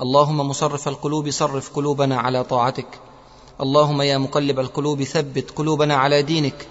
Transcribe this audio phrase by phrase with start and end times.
[0.00, 2.86] اللهم مصرف القلوب صرف قلوبنا على طاعتك.
[3.60, 6.66] اللهم يا مقلب القلوب ثبت قلوبنا على دينك.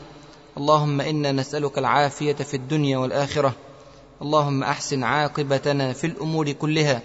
[0.57, 3.53] اللهم إنا نسألك العافية في الدنيا والآخرة.
[4.21, 7.01] اللهم أحسن عاقبتنا في الأمور كلها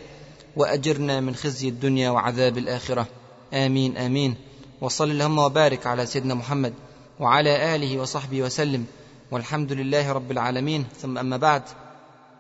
[0.57, 3.07] وأجرنا من خزي الدنيا وعذاب الآخرة.
[3.55, 4.35] آمين آمين.
[4.81, 6.75] وصل اللهم وبارك على سيدنا محمد
[7.21, 8.85] وعلى آله وصحبه وسلم.
[9.31, 10.87] والحمد لله رب العالمين.
[11.01, 11.63] ثم أما بعد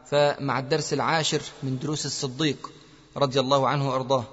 [0.06, 2.70] فمع الدرس العاشر من دروس الصديق
[3.16, 4.24] رضي الله عنه وأرضاه.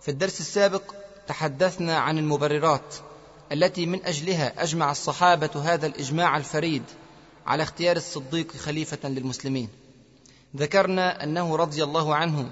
[0.00, 0.82] في الدرس السابق
[1.28, 2.94] تحدثنا عن المبررات
[3.52, 6.82] التي من أجلها أجمع الصحابة هذا الإجماع الفريد
[7.46, 9.68] على اختيار الصديق خليفة للمسلمين.
[10.56, 12.50] ذكرنا أنه رضي الله عنه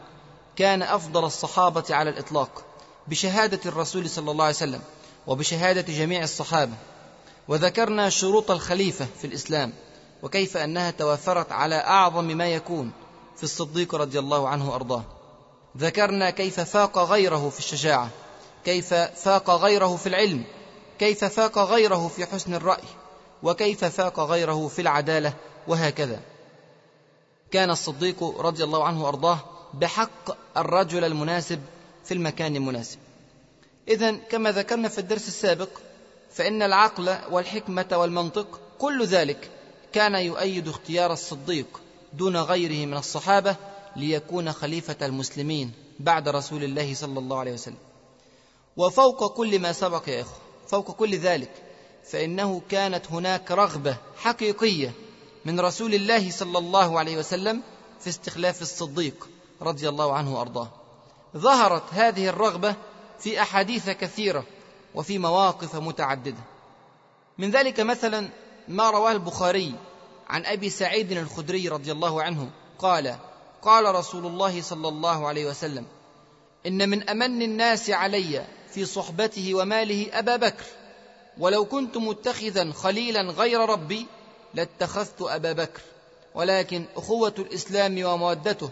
[0.57, 2.65] كان أفضل الصحابة على الإطلاق
[3.09, 4.81] بشهادة الرسول صلى الله عليه وسلم
[5.27, 6.73] وبشهادة جميع الصحابة.
[7.49, 9.73] وذكرنا شروط الخليفة في الإسلام
[10.23, 12.93] وكيف أنها توفرت على أعظم ما يكون
[13.37, 15.05] في الصديق رضي الله عنه وأرضاه.
[15.79, 18.11] ذكرنا كيف فاق غيره في الشجاعة
[18.65, 20.45] كيف فاق غيره في العلم
[20.99, 22.89] كيف فاق غيره في حسن الرأي
[23.43, 25.33] وكيف فاق غيره في العدالة
[25.69, 26.21] وهكذا.
[27.51, 29.39] كان الصديق رضي الله عنه وأرضاه
[29.75, 31.61] بحق الرجل المناسب
[32.05, 32.99] في المكان المناسب.
[33.89, 35.69] اذا كما ذكرنا في الدرس السابق
[36.33, 39.51] فإن العقل والحكمة والمنطق كل ذلك
[39.93, 41.81] كان يؤيد اختيار الصديق
[42.13, 43.57] دون غيره من الصحابة
[43.97, 47.79] ليكون خليفة المسلمين بعد رسول الله صلى الله عليه وسلم.
[48.77, 51.51] وفوق كل ما سبق يا إخوة فوق كل ذلك
[52.05, 54.93] فإنه كانت هناك رغبة حقيقية
[55.45, 57.63] من رسول الله صلى الله عليه وسلم
[58.01, 59.29] في استخلاف الصديق
[59.63, 60.69] رضي الله عنه وأرضاه.
[61.37, 62.75] ظهرت هذه الرغبة
[63.19, 64.45] في أحاديث كثيرة
[64.95, 66.43] وفي مواقف متعددة.
[67.39, 68.29] من ذلك مثلا
[68.69, 69.75] ما رواه البخاري
[70.29, 73.17] عن أبي سعيد الخدري رضي الله عنه قال
[73.65, 75.87] قال رسول الله صلى الله عليه وسلم
[76.67, 80.65] إن من أمن الناس علي في صحبته وماله أبا بكر
[81.39, 84.07] ولو كنت متخذا خليلا غير ربي
[84.55, 85.81] لاتخذت أبا بكر
[86.35, 88.71] ولكن أخوة الإسلام ومودته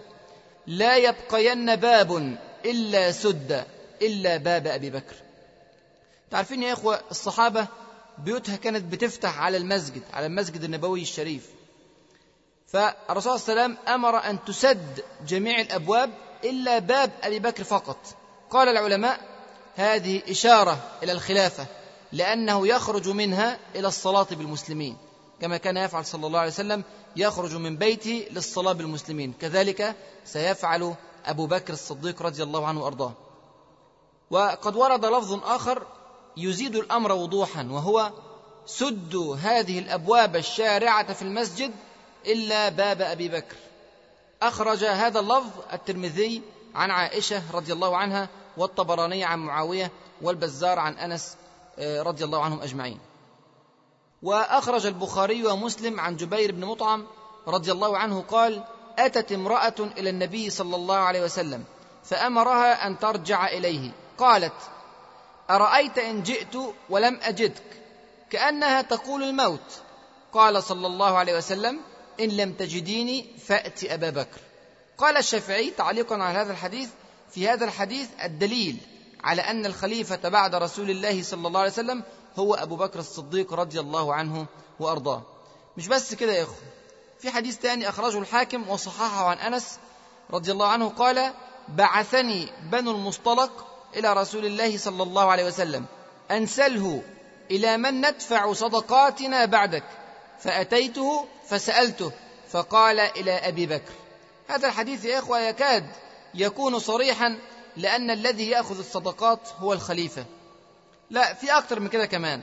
[0.66, 3.64] لا يبقين باب إلا سد
[4.02, 5.14] إلا باب أبي بكر.
[6.30, 7.66] تعرفين يا إخوة الصحابة
[8.18, 11.48] بيوتها كانت بتفتح على المسجد على المسجد النبوي الشريف.
[12.72, 16.10] فالرسول صلى الله عليه وسلم أمر أن تسد جميع الأبواب
[16.44, 17.96] إلا باب أبي بكر فقط.
[18.50, 19.20] قال العلماء
[19.74, 21.66] هذه إشارة إلى الخلافة
[22.12, 24.96] لأنه يخرج منها إلى الصلاة بالمسلمين
[25.40, 26.84] كما كان يفعل صلى الله عليه وسلم
[27.16, 29.32] يخرج من بيته للصلاة بالمسلمين.
[29.40, 30.94] كذلك سيفعل
[31.26, 33.12] أبو بكر الصديق رضي الله عنه وأرضاه.
[34.30, 35.86] وقد ورد لفظ آخر
[36.36, 38.10] يزيد الأمر وضوحا وهو
[38.66, 41.72] سدوا هذه الأبواب الشارعة في المسجد
[42.26, 43.56] إلا باب أبي بكر.
[44.42, 46.42] أخرج هذا اللفظ الترمذي
[46.74, 49.90] عن عائشة رضي الله عنها والطبراني عن معاوية
[50.22, 51.36] والبزار عن أنس
[51.78, 52.98] رضي الله عنهم أجمعين.
[54.22, 57.06] وأخرج البخاري ومسلم عن جبير بن مطعم
[57.48, 58.64] رضي الله عنه قال
[58.98, 61.64] أتت امرأة إلى النبي صلى الله عليه وسلم
[62.04, 63.90] فأمرها أن ترجع إليه.
[64.18, 64.52] قالت
[65.50, 66.56] أرأيت إن جئت
[66.90, 67.62] ولم أجدك
[68.30, 69.80] كأنها تقول الموت.
[70.32, 71.80] قال صلى الله عليه وسلم
[72.20, 74.40] إن لم تجديني فأت أبا بكر.
[74.98, 76.88] قال الشافعي تعليقا على هذا الحديث
[77.30, 78.76] في هذا الحديث الدليل
[79.24, 82.02] على أن الخليفة بعد رسول الله صلى الله عليه وسلم
[82.36, 84.46] هو أبو بكر الصديق رضي الله عنه
[84.80, 85.22] وأرضاه.
[85.76, 86.54] مش بس كده يا اخو
[87.18, 89.78] في حديث ثاني أخرجه الحاكم وصححه عن أنس
[90.30, 91.32] رضي الله عنه قال
[91.68, 93.66] بعثني بنو المصطلق
[93.96, 95.86] إلى رسول الله صلى الله عليه وسلم.
[96.30, 97.02] أنسله
[97.50, 99.84] إلى من ندفع صدقاتنا بعدك.
[100.42, 102.12] فأتيته فسألته
[102.50, 103.92] فقال إلى أبي بكر
[104.48, 105.86] هذا الحديث يا إخوة يكاد
[106.34, 107.38] يكون صريحا
[107.76, 110.24] لأن الذي يأخذ الصدقات هو الخليفة.
[111.10, 112.42] لا في أكثر من كده كمان.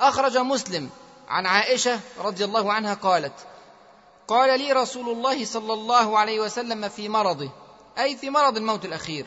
[0.00, 0.90] أخرج مسلم
[1.28, 3.32] عن عائشة رضي الله عنها قالت
[4.28, 7.50] قال لي رسول الله صلى الله عليه وسلم في مرضه
[7.98, 9.26] أي في مرض الموت الأخير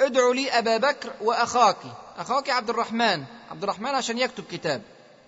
[0.00, 1.76] ادعوا لي أبا بكر وأخاك
[2.18, 4.82] أخاك عبد الرحمن عبد الرحمن عشان يكتب كتاب.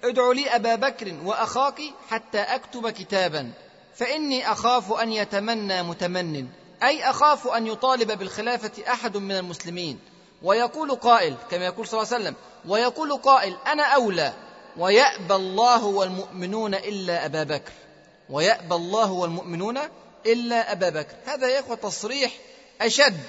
[0.04, 3.50] ادعوا لي أبا بكر وأخاك حتى أكتب كتابا.
[3.96, 6.46] فإني أخاف أن يتمنى متمن
[6.82, 9.98] أي أخاف أن يطالب بالخلافة أحد من المسلمين.
[10.42, 12.36] ويقول قائل كما يقول صلى الله عليه وسلم
[12.68, 14.32] ويقول قائل أنا أولى.
[14.76, 17.72] ويأبى الله والمؤمنون إلا أبا بكر.
[18.30, 19.78] ويأبى الله والمؤمنون
[20.26, 21.14] إلا أبا بكر.
[21.26, 22.32] هذا يا إخوة تصريح
[22.80, 23.20] أشد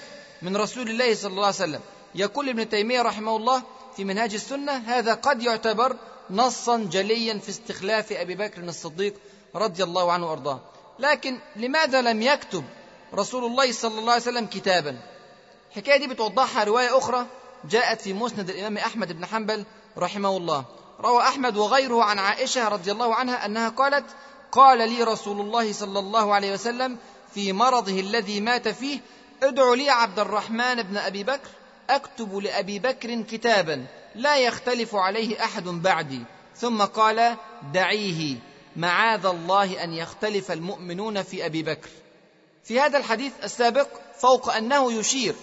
[0.41, 1.81] من رسول الله صلى الله عليه وسلم.
[2.15, 3.63] يقول ابن تيمية رحمه الله
[3.95, 5.95] في منهاج السنة هذا قد يعتبر
[6.31, 9.13] نصا جليا في استخلاف أبي بكر الصديق
[9.55, 10.59] رضي الله عنه وأرضاه.
[10.99, 12.63] لكن لماذا لم يكتب
[13.13, 14.97] رسول الله صلى الله عليه وسلم كتابا؟
[15.71, 17.25] الحكاية دي بتوضحها رواية أخرى
[17.69, 19.65] جاءت في مسند الإمام أحمد بن حنبل
[19.97, 20.65] رحمه الله.
[20.99, 24.05] روى أحمد وغيره عن عائشة رضي الله عنها أنها قالت
[24.51, 26.97] قال لي رسول الله صلى الله عليه وسلم
[27.33, 28.99] في مرضه الذي مات فيه
[29.43, 31.49] ادع لي عبد الرحمن بن أبي بكر
[31.89, 33.85] أكتب لأبي بكر كتابا.
[34.15, 36.21] لا يختلف عليه أحد بعدي.
[36.57, 37.37] ثم قال
[37.73, 38.37] دعيه
[38.75, 41.89] معاذ الله أن يختلف المؤمنون في أبي بكر.
[42.63, 43.87] في هذا الحديث السابق
[44.19, 45.35] فوق أنه يشير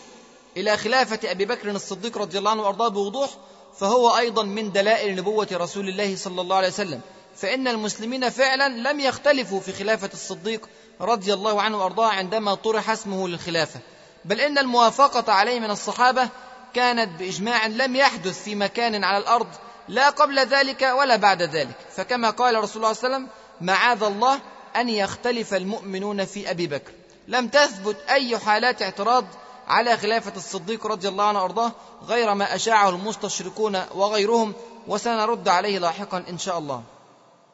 [0.56, 3.30] إلى خلافة أبي بكر الصديق رضي الله عنه وأرضاه بوضوح
[3.78, 7.00] فهو أيضا من دلائل نبوة رسول الله صلى الله عليه وسلم.
[7.36, 10.68] فإن المسلمين فعلا لم يختلفوا في خلافة الصديق
[11.00, 13.80] رضي الله عنه وأرضاه عندما طرح اسمه للخلافة.
[14.24, 16.28] بل إن الموافقة عليه من الصحابة
[16.74, 19.46] كانت بإجماع لم يحدث في مكان على الأرض
[19.88, 21.76] لا قبل ذلك ولا بعد ذلك.
[21.96, 23.28] فكما قال رسول الله صلى الله عليه وسلم
[23.60, 24.40] معاذ الله
[24.76, 26.92] أن يختلف المؤمنون في أبي بكر.
[27.28, 29.24] لم تثبت أي حالات اعتراض
[29.68, 31.72] على خلافة الصديق رضي الله عنه وأرضاه
[32.06, 34.52] غير ما أشاعه المستشرقون وغيرهم
[34.86, 36.82] وسنرد عليه لاحقا إن شاء الله.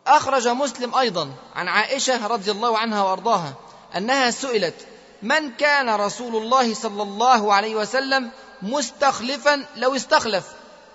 [0.07, 3.55] أخرج مسلم أيضا عن عائشة رضي الله عنها وأرضاها
[3.97, 4.75] أنها سئلت
[5.23, 8.31] من كان رسول الله صلى الله عليه وسلم
[8.63, 10.45] مستخلفا لو استخلف.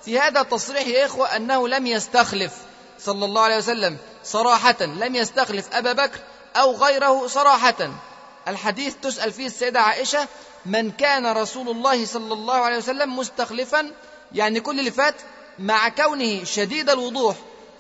[0.06, 2.54] في هذا التصريح يا إخوة أنه لم يستخلف
[3.00, 6.20] صلى الله عليه وسلم صراحة لم يستخلف أبا بكر
[6.56, 7.90] أو غيره صراحة.
[8.48, 10.28] الحديث تسأل فيه السيدة عائشة
[10.66, 13.92] من كان رسول الله صلى الله عليه وسلم مستخلفا؟
[14.32, 15.16] يعني كل اللي فات
[15.60, 17.36] مع كونه شديد الوضوح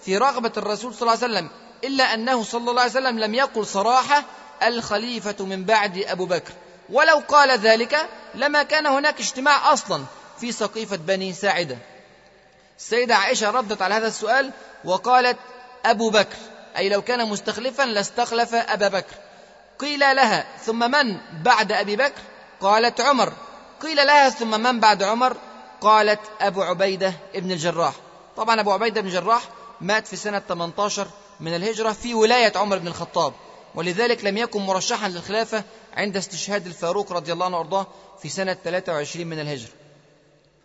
[0.05, 1.49] في رغبة الرسول صلى الله عليه وسلم
[1.83, 4.23] إلا أنه صلى الله عليه وسلم لم يقل صراحة
[4.63, 6.53] الخليفة من بعد أبو بكر.
[6.91, 10.05] ولو قال ذلك لما كان هناك اجتماع أصلا
[10.39, 11.77] في سقيفة بني ساعدة.
[12.77, 14.51] السيدة عائشة ردت على هذا السؤال
[14.85, 15.37] وقالت
[15.85, 16.37] أبو بكر
[16.77, 19.15] أي لو كان مستخلفا لاستخلف أبا بكر.
[19.79, 22.21] قيل لها ثم من بعد أبي بكر؟
[22.61, 23.33] قالت عمر.
[23.81, 25.37] قيل لها ثم من بعد عمر؟
[25.81, 27.93] قالت أبو عبيدة ابن الجراح.
[28.37, 29.43] طبعا أبو عبيدة بن الجراح
[29.81, 31.07] مات في سنة 18
[31.39, 33.33] من الهجرة في ولاية عمر بن الخطاب
[33.75, 35.63] ولذلك لم يكن مرشحا للخلافة
[35.93, 37.87] عند استشهاد الفاروق رضي الله عنه وأرضاه
[38.21, 39.71] في سنة 23 من الهجرة.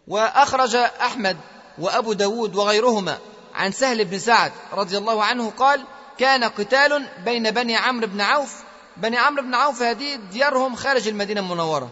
[0.08, 1.36] وأخرج أحمد
[1.78, 3.18] وأبو داود وغيرهما
[3.54, 5.84] عن سهل بن سعد رضي الله عنه قال
[6.18, 8.54] كان قتال بين بني عمرو بن عوف.
[8.96, 11.90] بني عمرو بن عوف هذه ديارهم خارج المدينة المنورة.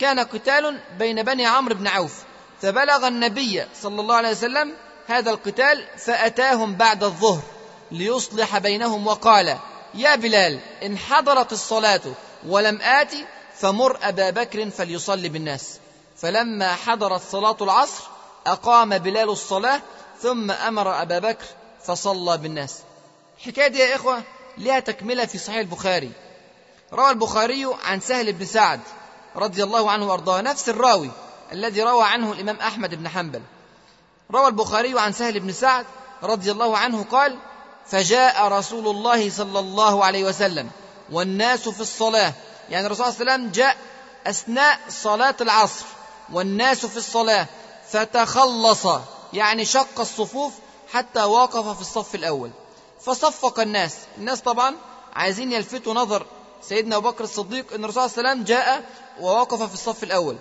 [0.00, 2.22] كان قتال بين بني عمرو بن عوف.
[2.62, 4.72] فبلغ النبي صلى الله عليه وسلم
[5.06, 7.42] هذا القتال فأتاهم بعد الظهر
[7.90, 9.56] ليصلح بينهم وقال
[9.94, 12.00] يا بلال إن حضرت الصلاة
[12.48, 15.78] ولم آتي فمر أبا بكر فليصلي بالناس.
[16.16, 18.04] فلما حضرت صلاة العصر
[18.46, 19.80] أقام بلال الصلاة
[20.22, 21.44] ثم أمر أبا بكر
[21.84, 22.78] فصلى بالناس.
[23.38, 24.22] الحكاية دي يا إخوة
[24.58, 26.10] لها تكملة في صحيح البخاري.
[26.92, 28.80] روى البخاري عن سهل بن سعد
[29.36, 30.40] رضي الله عنه وأرضاه.
[30.40, 31.10] نفس الراوي
[31.52, 33.42] الذي روى عنه الإمام أحمد بن حنبل.
[34.30, 35.86] روى البخاري عن سهل بن سعد
[36.22, 37.38] رضي الله عنه قال
[37.86, 40.70] فجاء رسول الله صلى الله عليه وسلم
[41.10, 42.32] والناس في الصلاة.
[42.70, 43.76] يعني الرسول صلى الله عليه وسلم جاء
[44.26, 45.84] أثناء صلاة العصر.
[46.32, 47.46] والناس في الصلاة.
[47.90, 48.86] فتخلص.
[49.32, 50.52] يعني شق الصفوف
[50.92, 52.50] حتى وقف في الصف الأول.
[53.00, 53.96] فصفق الناس.
[54.18, 54.76] الناس طبعا
[55.14, 56.26] عايزين يلفتوا نظر
[56.62, 58.84] سيدنا أبو بكر الصديق أن الرسول صلى الله عليه وسلم جاء
[59.20, 60.36] ووقف في الصف الأول.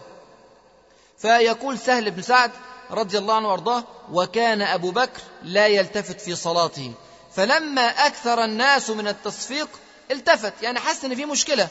[1.17, 2.51] فيقول سهل بن سعد
[2.91, 6.91] رضي الله عنه وأرضاه وكان أبو بكر لا يلتفت في صلاته.
[7.35, 9.69] فلما أكثر الناس من التصفيق
[10.11, 11.67] التفت يعني حس أن في مشكلة.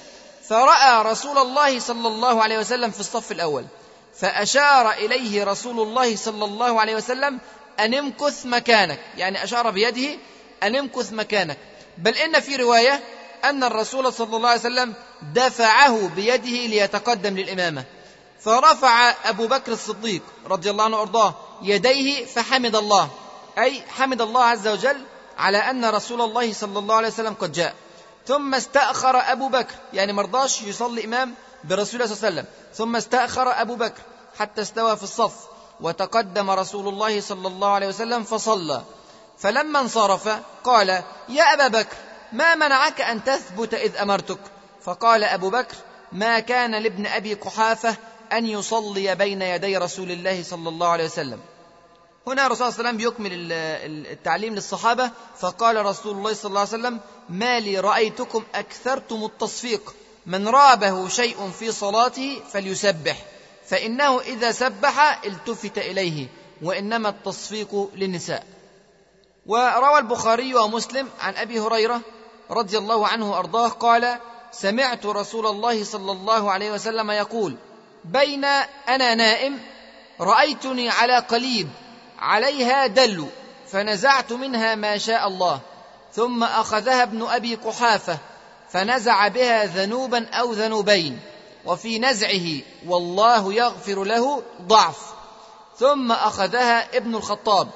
[0.49, 3.67] فرأى رسول الله صلى الله عليه وسلم في الصف الأول.
[4.17, 7.41] فأشار إليه رسول الله صلى الله عليه وسلم
[7.81, 9.01] أن امكث مكانك.
[9.17, 10.19] يعني أشار بيده
[10.63, 11.59] أن امكث مكانك.
[11.99, 13.01] بل إن في رواية
[13.45, 14.95] أن الرسول صلى الله عليه وسلم
[15.35, 17.85] دفعه بيده ليتقدم للإمامة.
[18.41, 23.11] فرفع أبو بكر الصديق رضي الله عنه وأرضاه يديه فحمد الله.
[23.59, 25.05] أي حمد الله عز وجل
[25.39, 27.75] على أن رسول الله صلى الله عليه وسلم قد جاء.
[28.27, 29.75] ثم استأخر أبو بكر.
[29.93, 31.35] يعني مرضاش يصلي إمام
[31.65, 32.47] برسول الله صلى الله عليه وسلم.
[32.75, 34.01] ثم استأخر أبو بكر
[34.39, 35.35] حتى استوى في الصف.
[35.81, 38.83] وتقدم رسول الله صلى الله عليه وسلم فصلى.
[39.39, 40.29] فلما انصرف
[40.65, 40.89] قال
[41.29, 41.97] يا أبا بكر
[42.33, 44.41] ما منعك أن تثبت إذ أمرتك؟
[44.83, 45.75] فقال أبو بكر
[46.13, 47.97] ما كان لابن أبي قحافة
[48.33, 51.41] أن يصلي بين يدي رسول الله صلى الله عليه وسلم.
[52.27, 53.53] هنا الرسول صلى الله عليه وسلم يكمل
[54.13, 55.11] التعليم للصحابة.
[55.39, 57.01] فقال رسول الله صلى الله عليه وسلم
[57.31, 59.95] ما لي رأيتكم أكثرتم التصفيق.
[60.27, 63.17] من رابه شيء في صلاته فليسبح.
[63.67, 66.29] فإنه إذا سبح التفت إليه
[66.63, 68.47] وإنما التصفيق للنساء.
[69.47, 72.01] وروى البخاري ومسلم عن أبي هريرة
[72.51, 74.19] رضي الله عنه وأرضاه قال
[74.53, 77.57] سمعت رسول الله صلى الله عليه وسلم يقول
[78.05, 78.45] بين
[78.89, 79.59] أنا نائم
[80.21, 81.69] رأيتني على قليب
[82.19, 83.27] عليها دل
[83.69, 85.61] فنزعت منها ما شاء الله.
[86.13, 88.19] ثم أخذها ابن أبي قحافة
[88.71, 91.21] فنزع بها ذنوبا أو ذنوبين
[91.65, 95.11] وفي نزعه والله يغفر له ضعف.
[95.79, 97.69] ثم أخذها ابن الخطاب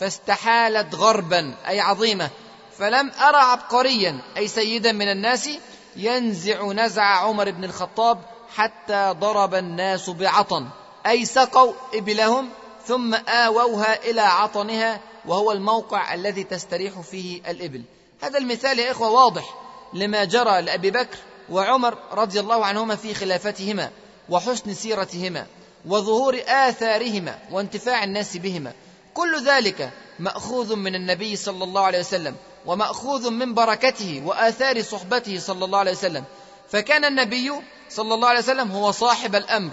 [0.00, 2.30] فاستحالت غربا أي عظيمة
[2.78, 5.50] فلم أرى عبقريا أي سيدا من الناس
[5.96, 8.18] ينزع نزع عمر بن الخطاب
[8.56, 10.68] حتى ضرب الناس بعطن
[11.06, 12.48] أي سقوا إبلهم
[12.86, 17.82] ثم آووها إلى عطنها وهو الموقع الذي تستريح فيه الإبل.
[18.22, 19.54] هذا المثال يا إخوة واضح
[19.94, 21.18] لما جرى لأبي بكر
[21.50, 23.90] وعمر رضي الله عنهما في خلافتهما
[24.28, 25.46] وحسن سيرتهما
[25.86, 28.72] وظهور آثارهما وانتفاع الناس بهما.
[29.14, 32.36] كل ذلك مأخوذ من النبي صلى الله عليه وسلم
[32.66, 36.24] ومأخوذ من بركته وآثار صحبته صلى الله عليه وسلم.
[36.70, 37.52] فكان النبي
[37.90, 39.70] صلى الله عليه وسلم هو صاحب الأمر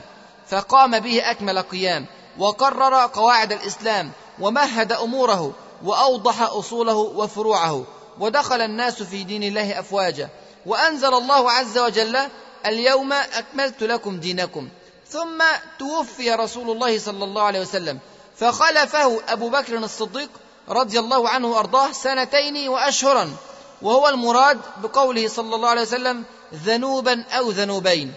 [0.48, 2.06] فقام به أكمل قيام
[2.38, 5.54] وقرر قواعد الإسلام ومهد أموره
[5.84, 7.84] وأوضح أصوله وفروعه
[8.20, 10.30] ودخل الناس في دين الله أفواجا
[10.66, 12.18] وأنزل الله عز وجل
[12.66, 14.70] اليوم أكملت لكم دينكم
[15.10, 15.44] ثم
[15.80, 18.00] توفي رسول الله صلى الله عليه وسلم
[18.38, 20.30] فخلفه أبو بكر الصديق
[20.70, 23.30] رضي الله عنه وأرضاه سنتين وأشهرا
[23.82, 28.14] وهو المراد بقوله صلى الله عليه وسلم ذنوبا أو ذنوبين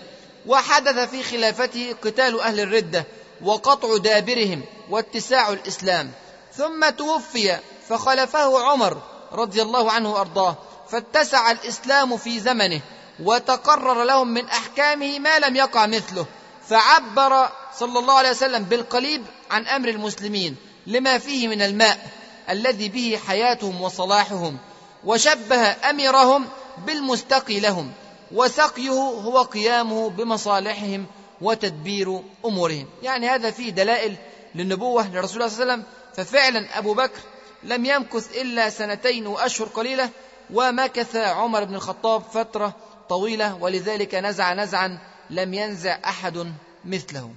[0.47, 3.07] وحدث في خلافته قتال أهل الردة
[3.45, 6.11] وقطع دابرهم واتساع الإسلام.
[6.57, 10.57] ثم توفي فخلفه عمر رضي الله عنه وأرضاه.
[10.89, 12.81] فاتسع الإسلام في زمنه
[13.23, 16.27] وتقرر لهم من أحكامه ما لم يقع مثله.
[16.69, 20.57] فعبر صلى الله عليه وسلم بالقليب عن أمر المسلمين
[20.87, 22.09] لما فيه من الماء
[22.51, 24.59] الذي به حياتهم وصلاحهم.
[25.05, 26.49] وشبه أميرهم
[26.87, 27.93] بالمستقي لهم.
[28.33, 31.07] وسقيه هو قيامه بمصالحهم
[31.41, 32.87] وتدبير أمورهم.
[33.03, 34.17] يعني هذا فيه دلائل
[34.55, 35.85] للنبوة لرسول الله صلى الله عليه وسلم.
[36.17, 37.21] ففعلا أبو بكر
[37.63, 40.11] لم يمكث إلا سنتين وأشهر قليلة
[40.53, 42.77] ومكث عمر بن الخطاب فترة
[43.09, 44.99] طويلة ولذلك نزع نزعا
[45.31, 46.53] لم ينزع أحد
[46.85, 47.31] مثله.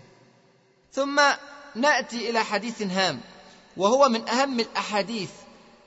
[0.94, 1.22] ثم
[1.76, 3.20] نأتي إلى حديث هام
[3.78, 5.30] وهو من أهم الأحاديث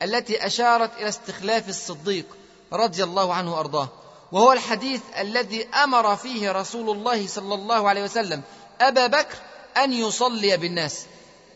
[0.03, 2.27] التي أشارت إلى استخلاف الصديق
[2.73, 3.89] رضي الله عنه وأرضاه.
[4.33, 8.43] وهو الحديث الذي أمر فيه رسول الله صلى الله عليه وسلم
[8.81, 9.37] أبا بكر
[9.77, 11.07] أن يصلي بالناس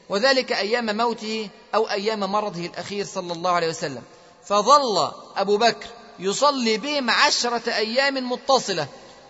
[0.08, 4.02] وذلك أيام موته أو أيام مرضه الأخير صلى الله عليه وسلم.
[4.44, 5.86] فظل أبو بكر
[6.18, 8.86] يصلي بهم عشرة أيام متصلة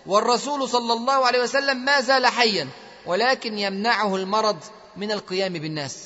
[0.06, 2.68] والرسول صلى الله عليه وسلم ما زال حيا
[3.06, 4.56] ولكن يمنعه المرض
[4.96, 5.96] من القيام بالناس.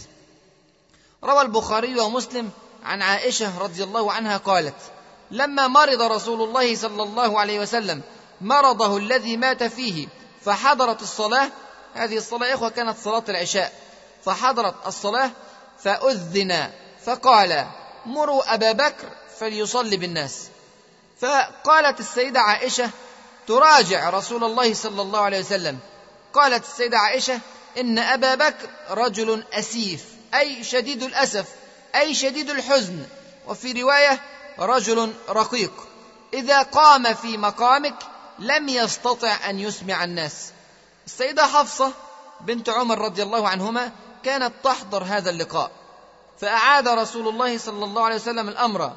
[1.24, 2.50] روى البخاري ومسلم
[2.84, 4.76] عن عائشة رضي الله عنها قالت
[5.30, 8.02] لما مرض رسول الله صلى الله عليه وسلم
[8.40, 10.08] مرضه الذي مات فيه
[10.44, 11.50] فحضرت الصلاة
[11.94, 13.72] هذه الصلاة يا إخوة كانت صلاة العشاء
[14.24, 15.30] فحضرت الصلاة
[15.78, 16.70] فأذن
[17.04, 17.66] فقال
[18.06, 20.48] مروا أبا بكر فليصلي بالناس
[21.20, 22.90] فقالت السيدة عائشة
[23.46, 25.78] تراجع رسول الله صلى الله عليه وسلم
[26.32, 27.40] قالت السيدة عائشة
[27.78, 30.04] إن أبا بكر رجل أسيف
[30.34, 31.46] أي شديد الأسف
[31.94, 33.06] أي شديد الحزن
[33.46, 34.20] وفي رواية
[34.58, 35.72] رجل رقيق.
[36.34, 37.94] إذا قام في مقامك
[38.38, 40.52] لم يستطع أن يسمع الناس.
[41.06, 41.92] السيدة حفصة
[42.40, 43.92] بنت عمر رضي الله عنهما
[44.24, 45.70] كانت تحضر هذا اللقاء.
[46.40, 48.92] فأعاد رسول الله صلى الله عليه وسلم الأمر.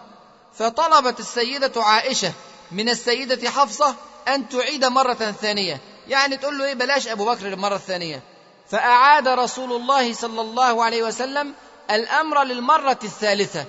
[0.57, 2.31] فطلبت السيدة عائشة
[2.71, 3.95] من السيدة حفصة
[4.27, 5.81] أن تعيد مرة ثانية.
[6.07, 8.21] يعني تقول له إيه بلاش أبو بكر المرة الثانية.
[8.69, 11.53] فأعاد رسول الله صلى الله عليه وسلم
[11.91, 13.65] الأمر للمرة الثالثة.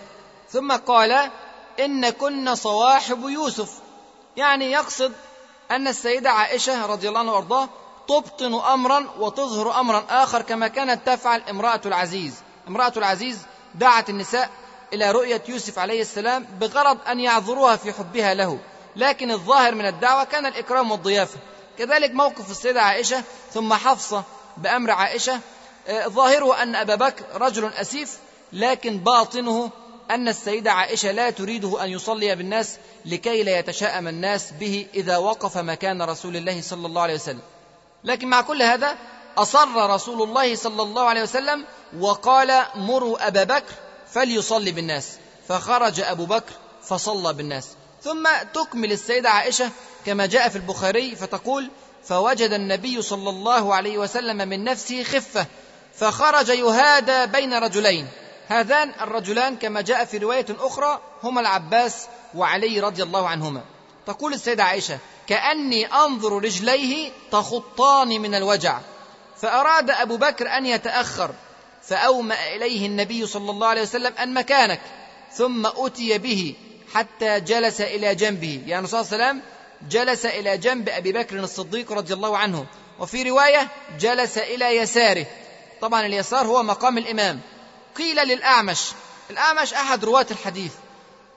[0.50, 1.30] ثم قال
[1.80, 3.70] إن كن صواحب يوسف.
[4.36, 5.12] يعني يقصد
[5.70, 7.68] أن السيدة عائشة رضي الله عنها وأرضاه
[8.08, 12.34] تبطن أمرا وتظهر أمرا آخر كما كانت تفعل امرأة العزيز.
[12.68, 13.38] امرأة العزيز
[13.74, 14.50] دعت النساء
[14.92, 18.58] إلى رؤية يوسف عليه السلام بغرض أن يعذروها في حبها له.
[18.96, 21.38] لكن الظاهر من الدعوة كان الإكرام والضيافة.
[21.78, 24.22] كذلك موقف السيدة عائشة ثم حفصة
[24.56, 25.40] بأمر عائشة
[25.88, 28.18] آه، ظاهره أن أبا بكر رجل أسيف
[28.52, 29.70] لكن باطنه
[30.10, 35.58] أن السيدة عائشة لا تريده أن يصلي بالناس لكي لا يتشاءم الناس به إذا وقف
[35.58, 37.40] مكان رسول الله صلى الله عليه وسلم.
[38.04, 38.96] لكن مع كل هذا
[39.36, 41.64] أصر رسول الله صلى الله عليه وسلم
[42.00, 43.72] وقال مروا أبا بكر
[44.12, 45.08] فليصلي بالناس.
[45.48, 47.68] فخرج أبو بكر فصلى بالناس.
[48.02, 49.70] ثم تكمل السيدة عائشة
[50.06, 51.70] كما جاء في البخاري فتقول
[52.04, 55.46] فوجد النبي صلى الله عليه وسلم من نفسه خفة
[55.94, 58.08] فخرج يهادى بين رجلين.
[58.48, 63.62] هذان الرجلان كما جاء في رواية أخرى هما العباس وعلي رضي الله عنهما.
[64.06, 68.80] تقول السيدة عائشة كأني أنظر رجليه تخطان من الوجع
[69.36, 71.30] فأراد أبو بكر أن يتأخر
[71.82, 74.80] فأومأ إليه النبي صلى الله عليه وسلم أن مكانك
[75.32, 76.54] ثم أتي به
[76.94, 78.62] حتى جلس إلى جنبه.
[78.66, 79.42] يعني صلى الله عليه وسلم
[79.88, 82.66] جلس إلى جنب أبي بكر الصديق رضي الله عنه.
[83.00, 83.68] وفي رواية
[84.00, 85.26] جلس إلى يساره.
[85.80, 87.40] طبعا اليسار هو مقام الإمام.
[87.98, 88.80] قيل للأعمش
[89.30, 90.72] الأعمش أحد رواة الحديث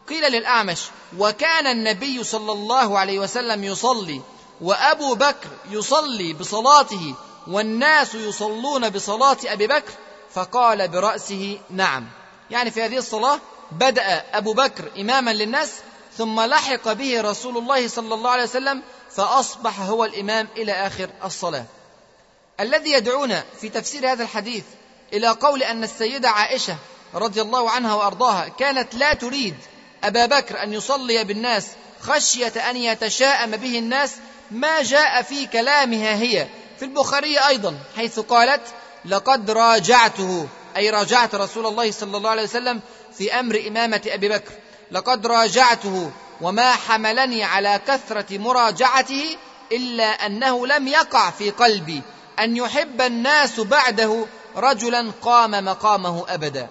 [0.09, 0.79] قيل للأعمش
[1.17, 4.21] وكان النبي صلى الله عليه وسلم يصلي
[4.61, 7.15] وأبو بكر يصلي بصلاته
[7.47, 9.91] والناس يصلون بصلاة أبي بكر
[10.33, 12.07] فقال برأسه نعم
[12.51, 13.39] يعني في هذه الصلاة
[13.71, 15.71] بدأ أبو بكر إماما للناس
[16.17, 21.65] ثم لحق به رسول الله صلى الله عليه وسلم فأصبح هو الإمام إلى آخر الصلاة.
[22.59, 24.63] الذي يدعونا في تفسير هذا الحديث
[25.13, 26.75] إلى قول أن السيدة عائشة
[27.13, 29.55] رضي الله عنها وأرضاها كانت لا تريد
[30.03, 31.67] أبا بكر أن يصلي بالناس
[32.01, 34.11] خشية أن يتشاءم به الناس
[34.51, 36.47] ما جاء في كلامها هي
[36.79, 38.61] في البخاري أيضا حيث قالت
[39.05, 40.47] لقد راجعته.
[40.77, 42.81] أي راجعت رسول الله صلى الله عليه وسلم
[43.17, 44.51] في أمر إمامة أبي بكر.
[44.91, 49.37] لقد راجعته وما حملني على كثرة مراجعته
[49.71, 52.01] إلا أنه لم يقع في قلبي
[52.39, 56.67] أن يحب الناس بعده رجلا قام مقامه أبدا.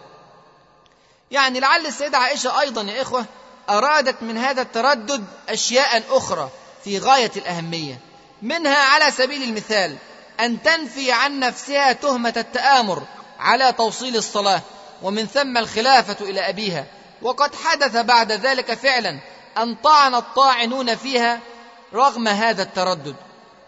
[1.31, 3.25] يعني لعل السيدة عائشة أيضا يا إخوة
[3.71, 6.51] أرادت من هذا التردد أشياء أخرى
[6.85, 7.99] في غاية الأهمية.
[8.43, 9.97] منها على سبيل المثال
[10.41, 13.03] أن تنفي عن نفسها تهمة التآمر
[13.39, 14.61] على توصيل الصلاة
[15.03, 16.85] ومن ثم الخلافة إلى أبيها.
[17.23, 19.19] وقد حدث بعد ذلك فعلا
[19.59, 21.41] أن طعن الطاعنون فيها
[21.95, 23.17] رغم هذا التردد.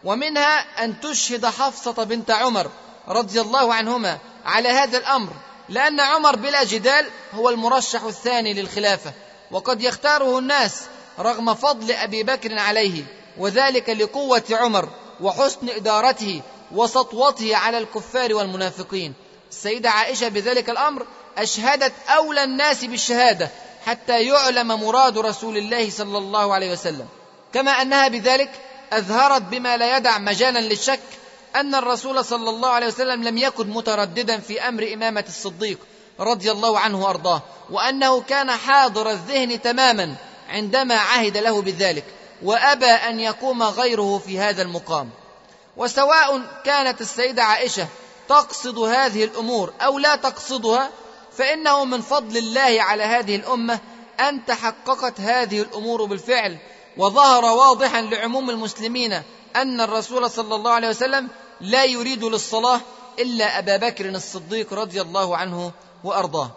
[0.05, 2.71] ومنها أن تشهد حفصة بنت عمر
[3.09, 5.33] رضي الله عنهما على هذا الأمر
[5.69, 9.13] لأن عمر بلا جدال هو المرشح الثاني للخلافة
[9.51, 10.81] وقد يختاره الناس
[11.19, 13.05] رغم فضل أبي بكر عليه
[13.39, 14.89] وذلك لقوة عمر
[15.21, 19.15] وحسن إدارته وسطوته على الكفار والمنافقين.
[19.51, 21.07] السيدة عائشة بذلك الأمر
[21.39, 23.51] أشهدت أولى الناس بالشهادة
[23.87, 27.09] حتى يعلم مراد رسول الله صلى الله عليه وسلم.
[27.55, 28.51] كما أنها بذلك
[28.93, 31.01] أظهرت بما لا يدع مجالا للشك
[31.57, 35.79] أن الرسول صلى الله عليه وسلم لم يكن مترددا في أمر إمامة الصديق
[36.21, 40.15] رضي الله عنه وأرضاه وأنه كان حاضر الذهن تماما
[40.49, 42.05] عندما عهد له بذلك
[42.43, 45.11] وأبى أن يقوم غيره في هذا المقام.
[45.77, 47.87] وسواء كانت السيدة عائشة
[48.29, 50.91] تقصد هذه الأمور أو لا تقصدها
[51.37, 53.81] فإنه من فضل الله على هذه الأمة
[54.21, 56.59] أن تحققت هذه الأمور بالفعل
[56.97, 59.23] وظهر واضحا لعموم المسلمين
[59.57, 61.29] أن الرسول صلى الله عليه وسلم
[61.63, 62.81] لا يريد للصلاة
[63.19, 65.73] إلا أبا بكر الصديق رضي الله عنه
[66.05, 66.51] وأرضاه.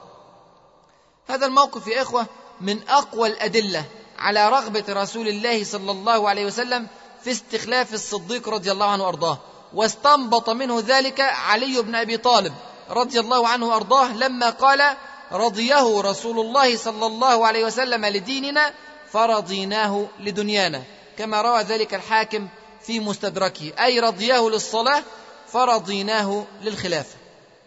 [1.28, 2.26] هذا الموقف يا إخوة
[2.62, 3.86] من أقوى الأدلة
[4.20, 6.88] على رغبة رسول الله صلى الله عليه وسلم
[7.24, 9.38] في استخلاف الصديق رضي الله عنه وأرضاه.
[9.74, 12.54] واستنبط منه ذلك علي بن أبي طالب
[12.89, 14.98] رضي الله عنه وأرضاه لما قال
[15.32, 18.74] رضيه رسول الله صلى الله عليه وسلم لديننا
[19.13, 20.84] فرضيناه لدنيانا.
[21.18, 22.48] كما روى ذلك الحاكم
[22.88, 25.04] في مستدركه أي رضياه للصلاة
[25.48, 27.15] فرضيناه للخلافة.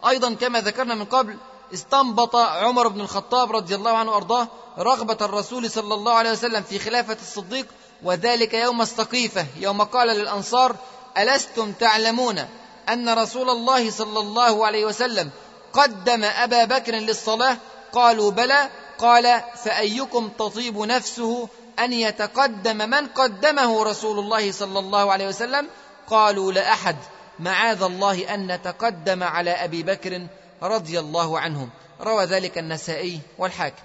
[0.09, 1.37] أيضا كما ذكرنا من قبل
[1.75, 6.79] استنبط عمر بن الخطاب رضي الله عنه وأرضاه رغبة الرسول صلى الله عليه وسلم في
[6.79, 7.67] خلافة الصديق
[8.03, 10.77] وذلك يوم السقيفة يوم قال للأنصار
[11.19, 12.45] ألستم تعلمون
[12.89, 15.31] أن رسول الله صلى الله عليه وسلم
[15.73, 17.57] قدم أبا بكر للصلاة؟
[17.93, 18.69] قالوا بلى.
[18.99, 21.49] قال فأيكم تطيب نفسه
[21.79, 25.69] أن يتقدم من قدمه رسول الله صلى الله عليه وسلم؟
[26.07, 26.97] قالوا لا أحد.
[27.39, 30.27] معاذ الله أن نتقدم على أبي بكر
[30.63, 31.69] رضي الله عنه
[32.01, 33.83] روى ذلك النسائي والحاكم.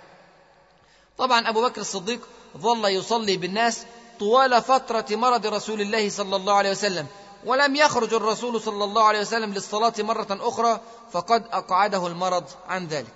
[1.18, 2.20] طبعا أبو بكر الصديق
[2.58, 3.86] ظل يصلي بالناس
[4.20, 7.08] طوال فترة مرض رسول الله صلى الله عليه وسلم
[7.46, 10.80] ولم يخرج الرسول صلى الله عليه وسلم للصلاة مرة أخرى
[11.12, 13.14] فقد أقعده المرض عن ذلك.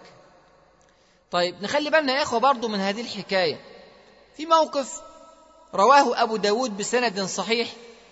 [1.31, 3.76] طيب نخلي بالنا يا إخوة برضو من هذه الحكاية.
[4.37, 5.01] في موقف
[5.73, 7.69] رواه أبو داود بسند صحيح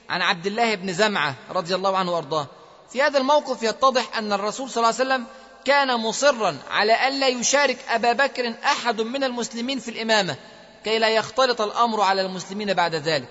[0.10, 2.48] عن عبد الله بن زمعة رضي الله عنه وأرضاه.
[2.92, 5.26] في هذا الموقف يتضح أن الرسول صلى الله عليه وسلم
[5.66, 10.36] كان مصرا على ألا يشارك أبا بكر أحد من المسلمين في الإمامة
[10.84, 13.28] كي لا يختلط الأمر على المسلمين بعد ذلك.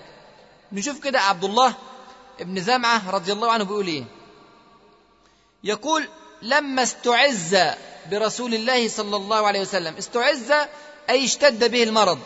[0.71, 1.73] نشوف كده عبد الله
[2.39, 4.03] ابن زمعة رضي الله عنه بيقول إيه؟
[5.63, 6.07] يقول
[6.41, 7.57] لما استعز
[8.11, 10.51] برسول الله صلى الله عليه وسلم استعز
[11.09, 12.19] أي اشتد به المرض.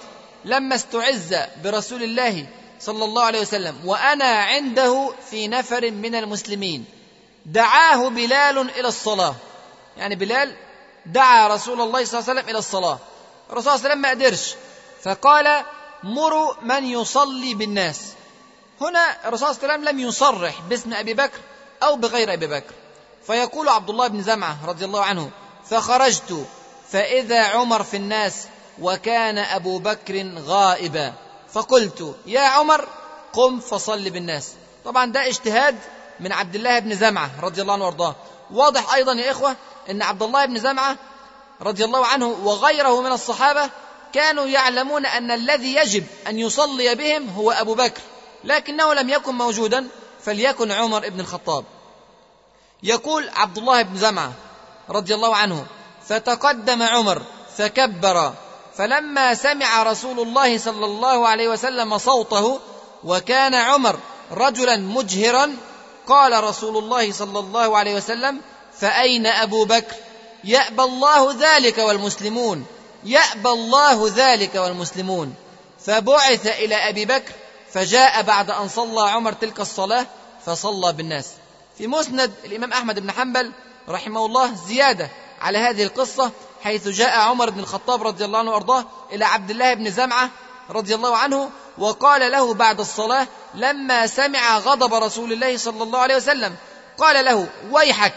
[0.46, 2.46] لما استعز برسول الله
[2.80, 6.86] صلى الله عليه وسلم وأنا عنده في نفر من المسلمين.
[7.46, 9.36] دعاه بلال إلى الصلاة.
[9.98, 10.56] يعني بلال
[11.06, 13.00] دعا رسول الله صلى الله عليه وسلم إلى الصلاة.
[13.50, 14.56] الرسول صلى الله عليه وسلم ما قدرش.
[15.04, 15.66] فقال
[16.04, 18.02] مروا من يصلي بالناس.
[18.82, 21.40] هنا الرسول صلى الله عليه وسلم لم يصرح باسم أبي بكر
[21.84, 22.74] أو بغير أبي بكر.
[23.28, 25.30] فيقول عبد الله بن زمعة رضي الله عنه
[25.70, 26.46] فخرجت
[26.90, 28.48] فإذا عمر في الناس
[28.82, 31.14] وكان أبو بكر غائبا.
[31.54, 32.88] فقلت يا عمر
[33.34, 34.52] قم فصل بالناس.
[34.86, 35.76] طبعا ده اجتهاد
[36.20, 38.16] من عبد الله بن زمعة رضي الله عنه وارضاه.
[38.52, 39.56] واضح أيضا يا إخوة
[39.90, 40.96] أن عبد الله بن زمعة
[41.62, 43.70] رضي الله عنه وغيره من الصحابة
[44.14, 48.02] كانوا يعلمون أن الذي يجب أن يصلي بهم هو أبو بكر
[48.44, 49.88] لكنه لم يكن موجودا
[50.22, 51.66] فليكن عمر بن الخطاب.
[52.84, 54.34] يقول عبد الله بن زمعة
[54.90, 55.66] رضي الله عنه
[56.08, 57.22] فتقدم عمر
[57.58, 58.34] فكبر
[58.80, 62.60] فلما سمع رسول الله صلى الله عليه وسلم صوته
[63.04, 64.00] وكان عمر
[64.32, 65.56] رجلا مجهرا
[66.08, 68.42] قال رسول الله صلى الله عليه وسلم
[68.80, 69.96] فأين أبو بكر؟
[70.44, 72.66] يأبى الله ذلك والمسلمون
[73.04, 75.36] يأبى الله ذلك والمسلمون.
[75.86, 77.34] فبعث إلى أبي بكر
[77.74, 80.06] فجاء بعد أن صلى عمر تلك الصلاة
[80.46, 81.28] فصلى بالناس.
[81.78, 83.52] في مسند الإمام أحمد بن حنبل
[83.90, 85.10] رحمه الله زيادة
[85.42, 86.32] على هذه القصة
[86.64, 90.30] حيث جاء عمر بن الخطاب رضي الله عنه وأرضاه إلى عبد الله بن زمعة
[90.70, 96.16] رضي الله عنه وقال له بعد الصلاة لما سمع غضب رسول الله صلى الله عليه
[96.16, 96.56] وسلم
[96.98, 98.14] قال له ويحك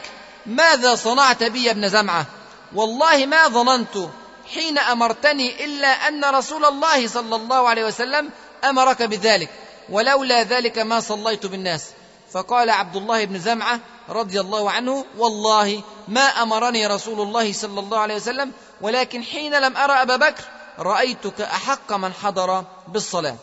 [0.46, 2.26] ماذا صنعت بي يا ابن زمعة؟
[2.74, 4.08] والله ما ظننت
[4.54, 8.30] حين أمرتني إلا أن رسول الله صلى الله عليه وسلم
[8.64, 9.50] أمرك بذلك
[9.88, 11.84] ولولا ذلك ما صليت بالناس.
[12.32, 17.98] فقال عبد الله بن زمعة رضي الله عنه والله ما أمرني رسول الله صلى الله
[17.98, 20.44] عليه وسلم ولكن حين لم أرى أبا بكر
[20.78, 23.36] رأيتك أحق من حضر بالصلاة.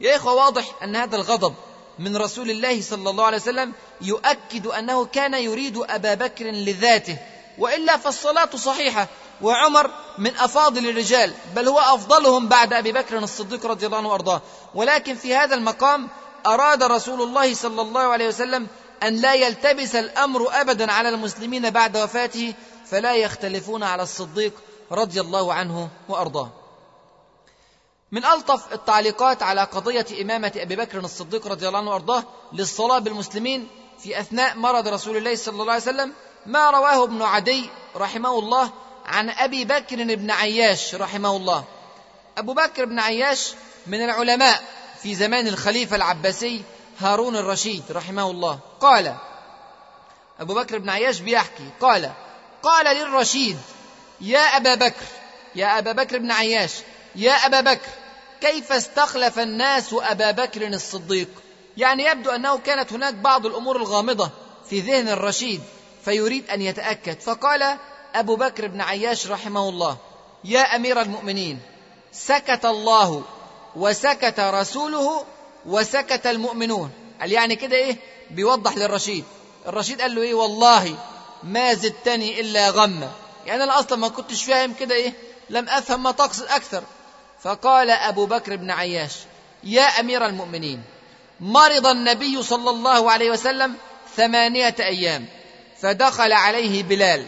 [0.00, 1.54] يا إخوة واضح أن هذا الغضب
[1.98, 7.18] من رسول الله صلى الله عليه وسلم يؤكد أنه كان يريد أبا بكر لذاته
[7.58, 9.08] وإلا فالصلاة صحيحة.
[9.42, 14.42] وعمر من أفاضل الرجال بل هو أفضلهم بعد أبي بكر الصديق رضي الله عنه وأرضاه.
[14.74, 16.08] ولكن في هذا المقام
[16.46, 18.66] أراد رسول الله صلى الله عليه وسلم
[19.04, 22.54] أن لا يلتبس الأمر أبدا على المسلمين بعد وفاته
[22.86, 24.52] فلا يختلفون على الصديق
[24.92, 26.50] رضي الله عنه وأرضاه.
[28.12, 33.68] من ألطف التعليقات على قضية إمامة أبي بكر الصديق رضي الله عنه وأرضاه للصلاة بالمسلمين
[33.98, 36.12] في أثناء مرض رسول الله صلى الله عليه وسلم
[36.46, 38.70] ما رواه ابن عدي رحمه الله
[39.06, 41.64] عن أبي بكر بن عياش رحمه الله.
[42.38, 43.52] أبو بكر بن عياش
[43.86, 44.62] من العلماء
[45.02, 46.62] في زمان الخليفة العباسي
[46.98, 48.58] هارون الرشيد رحمه الله.
[48.80, 49.14] قال
[50.40, 52.12] أبو بكر بن عياش بيحكي قال
[52.62, 53.58] قال للرشيد
[54.20, 55.06] يا أبا بكر
[55.54, 56.72] يا أبا بكر بن عياش
[57.16, 57.88] يا أبا بكر
[58.40, 61.28] كيف استخلف الناس أبا بكر الصديق؟
[61.76, 64.30] يعني يبدو أنه كانت هناك بعض الأمور الغامضة
[64.70, 65.60] في ذهن الرشيد
[66.04, 67.20] فيريد أن يتأكد.
[67.20, 67.78] فقال
[68.14, 69.96] أبو بكر بن عياش رحمه الله
[70.44, 71.60] يا أمير المؤمنين
[72.12, 73.22] سكت الله
[73.76, 75.24] وسكت رسوله
[75.66, 76.90] وسكت المؤمنون.
[77.20, 77.96] قال يعني كده إيه؟
[78.30, 79.24] بيوضح للرشيد.
[79.66, 80.96] الرشيد قال له إيه؟ والله
[81.42, 83.10] ما زدتني إلا غما
[83.46, 85.12] يعني أنا أصلا ما كنتش فاهم كده إيه؟
[85.50, 86.82] لم أفهم ما تقصد أكثر.
[87.42, 89.12] فقال أبو بكر بن عياش
[89.64, 90.82] يا أمير المؤمنين
[91.40, 93.74] مرض النبي صلى الله عليه وسلم
[94.16, 95.26] ثمانية أيام
[95.80, 97.26] فدخل عليه بلال.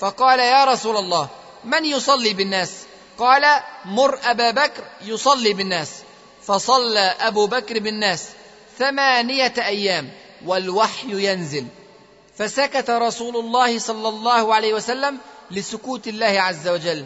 [0.00, 1.28] فقال يا رسول الله
[1.64, 2.72] من يصلي بالناس؟
[3.18, 5.90] قال مر أبا بكر يصلي بالناس.
[6.48, 8.28] فصلى أبو بكر بالناس
[8.78, 10.10] ثمانية أيام
[10.46, 11.66] والوحي ينزل.
[12.38, 15.18] فسكت رسول الله صلى الله عليه وسلم
[15.50, 17.04] لسكوت الله عز وجل.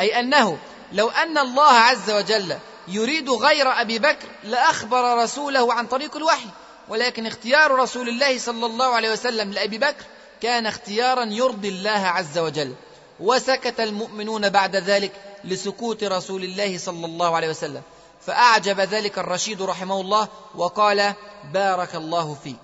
[0.00, 0.58] أي أنه
[0.92, 2.56] لو أن الله عز وجل
[2.88, 6.48] يريد غير أبي بكر لأخبر رسوله عن طريق الوحي.
[6.88, 10.04] ولكن اختيار رسول الله صلى الله عليه وسلم لأبي بكر
[10.42, 12.74] كان اختيارا يرضي الله عز وجل.
[13.20, 15.12] وسكت المؤمنون بعد ذلك
[15.44, 17.82] لسكوت رسول الله صلى الله عليه وسلم.
[18.26, 21.14] فأعجب ذلك الرشيد رحمه الله وقال
[21.52, 22.60] بارك الله فيك.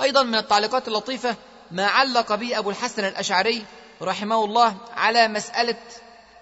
[0.00, 1.36] أيضا من التعليقات اللطيفة
[1.70, 3.64] ما علق به أبو الحسن الأشعري
[4.02, 5.76] رحمه الله على مسألة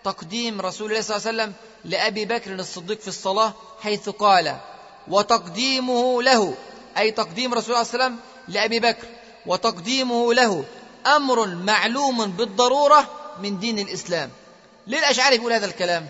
[0.04, 4.56] تقديم رسول الله صلى الله عليه وسلم لأبي بكر الصديق في الصلاة حيث قال
[5.08, 6.54] وتقديمه له
[6.98, 9.06] أي تقديم رسول الله صلى الله عليه وسلم لأبي بكر
[9.46, 10.64] وتقديمه له
[11.06, 13.10] أمر معلوم بالضرورة
[13.42, 14.30] من دين الإسلام
[14.86, 16.08] ليه الأشعري يقول هذا الكلام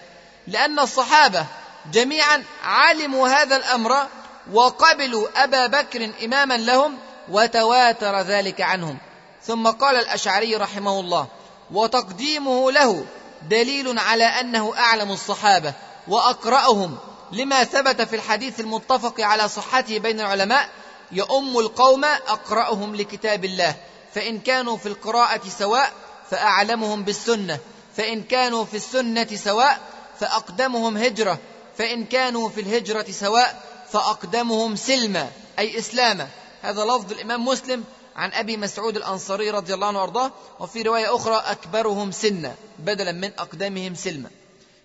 [0.48, 1.46] لأن الصحابة
[1.92, 4.06] جميعا علموا هذا الأمر
[4.52, 8.98] وقبلوا أبا بكر إماما لهم وتواتر ذلك عنهم.
[9.42, 11.26] ثم قال الأشعري رحمه الله
[11.70, 13.04] وتقديمه له
[13.42, 15.72] دليل على أنه أعلم الصحابة
[16.08, 16.98] وأقرأهم
[17.32, 20.68] لما ثبت في الحديث المتفق على صحته بين العلماء
[21.12, 23.74] يؤم القوم أقرأهم لكتاب الله
[24.14, 25.92] فإن كانوا في القراءة سواء
[26.30, 27.58] فأعلمهم بالسنة
[27.96, 29.80] فإن كانوا في السنة سواء
[30.20, 31.38] فأقدمهم هجرة
[31.78, 36.28] فإن كانوا في الهجرة سواء فأقدمهم سلما أي إسلاما.
[36.62, 37.84] هذا لفظ الإمام مسلم
[38.16, 43.30] عن أبي مسعود الأنصاري رضي الله عنه وأرضاه وفي رواية أخرى أكبرهم سنا بدلا من
[43.38, 44.30] أقدمهم سلما.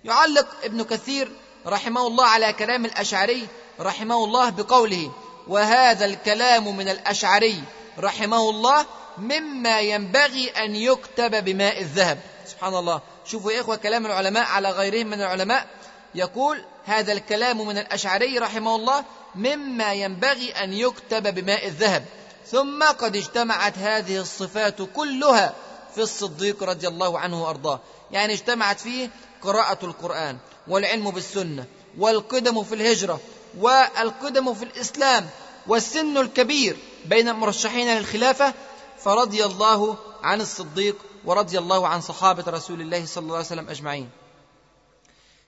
[0.03, 1.31] يعلق ابن كثير
[1.67, 3.47] رحمه الله على كلام الأشعري
[3.79, 5.11] رحمه الله بقوله
[5.47, 7.63] وهذا الكلام من الأشعري
[7.99, 8.85] رحمه الله
[9.17, 13.01] مما ينبغي أن يكتب بماء الذهب سبحان الله.
[13.25, 15.67] شوفوا يا إخوة كلام العلماء على غيرهم من العلماء.
[16.15, 19.03] يقول هذا الكلام من الأشعري رحمه الله
[19.36, 22.05] مما ينبغي أن يكتب بماء الذهب.
[22.51, 25.53] ثم قد اجتمعت هذه الصفات كلها
[25.95, 27.79] في الصديق رضي الله عنه وأرضاه.
[28.12, 29.09] يعني اجتمعت فيه
[29.41, 31.65] قراءة القرآن والعلم بالسنة
[31.97, 33.19] والقدم في الهجرة
[33.59, 35.29] والقدم في الإسلام
[35.67, 38.53] والسن الكبير بين المرشحين للخلافة
[39.03, 44.09] فرضي الله عن الصديق ورضي الله عن صحابة رسول الله صلى الله عليه وسلم أجمعين.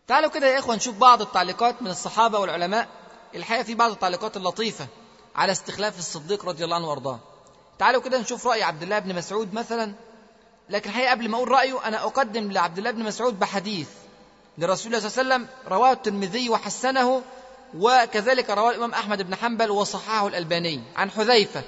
[0.07, 2.87] تعالوا كده يا إخوة نشوف بعض التعليقات من الصحابة والعلماء.
[3.35, 4.87] الحقيقة في بعض التعليقات اللطيفة
[5.35, 7.19] على استخلاف الصديق رضي الله عنه وأرضاه.
[7.79, 9.93] تعالوا كده نشوف رأي عبد الله بن مسعود مثلا.
[10.69, 13.89] لكن الحقيقة قبل ما أقول رأيه أنا أقدم لعبد الله بن مسعود بحديث
[14.57, 17.21] لرسول الله صلى الله عليه وسلم رواه الترمذي وحسنه
[17.77, 20.81] وكذلك رواه الإمام أحمد بن حنبل وصححه الألباني.
[20.95, 21.63] عن حذيفة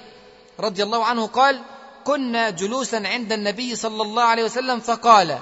[0.59, 1.61] رضي الله عنه قال
[2.07, 5.39] كنا جلوسا عند النبي صلى الله عليه وسلم فقال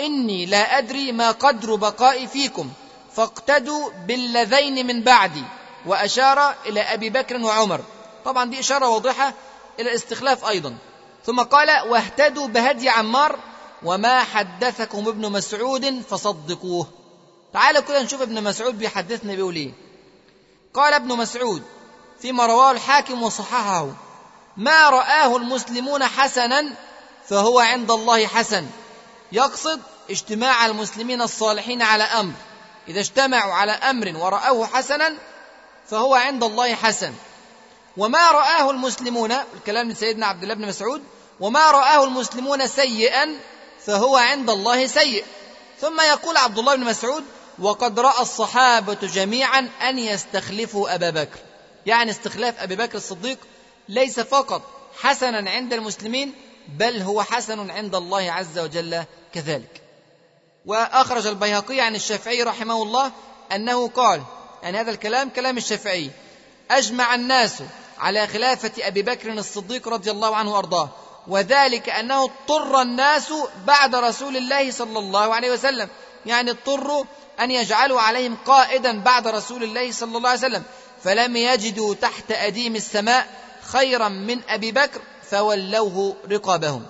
[0.00, 2.70] إني لا أدري ما قدر بقائي فيكم.
[3.16, 5.44] فاقتدوا بالذين من بعدي.
[5.86, 7.80] وأشار إلى أبي بكر وعمر.
[8.24, 9.34] طبعا دي إشارة واضحة
[9.80, 10.76] إلى الاستخلاف أيضا.
[11.24, 13.38] ثم قال واهتدوا بهدي عمار
[13.82, 16.86] وما حدثكم ابن مسعود فصدقوه.
[17.52, 19.72] تعالوا كده نشوف ابن مسعود بيحدثنا بيقول إيه.
[20.74, 21.62] قال ابن مسعود
[22.20, 24.05] فيما رواه الحاكم وصححه.
[24.56, 26.74] ما رآه المسلمون حسنا
[27.28, 28.66] فهو عند الله حسن.
[29.32, 32.32] يقصد اجتماع المسلمين الصالحين على أمر.
[32.88, 35.14] إذا اجتمعوا على أمر ورأوه حسنا
[35.90, 37.12] فهو عند الله حسن.
[37.96, 41.02] وما رآه المسلمون الكلام من سيدنا عبد الله بن مسعود
[41.40, 43.36] وما رآه المسلمون سيئا
[43.86, 45.24] فهو عند الله سيء.
[45.80, 47.24] ثم يقول عبد الله بن مسعود
[47.58, 51.38] وقد رأى الصحابة جميعا أن يستخلفوا أبا بكر.
[51.86, 53.38] يعني استخلاف أبي بكر الصديق
[53.88, 54.62] ليس فقط
[54.98, 56.34] حسنا عند المسلمين
[56.68, 59.82] بل هو حسن عند الله عز وجل كذلك.
[60.66, 63.12] وأخرج البيهقي عن الشافعي رحمه الله
[63.52, 64.22] أنه قال
[64.62, 66.10] يعني هذا الكلام كلام الشافعي
[66.70, 67.62] أجمع الناس
[67.98, 70.88] على خلافة أبي بكر الصديق رضي الله عنه وأرضاه
[71.28, 73.32] وذلك أنه اضطر الناس
[73.66, 75.88] بعد رسول الله صلى الله عليه وسلم
[76.26, 77.04] يعني اضطروا
[77.40, 80.62] أن يجعلوا عليهم قائدا بعد رسول الله صلى الله عليه وسلم
[81.04, 83.26] فلم يجدوا تحت أديم السماء
[83.66, 85.00] خيرا من أبي بكر
[85.30, 86.86] فولوه رقابهم.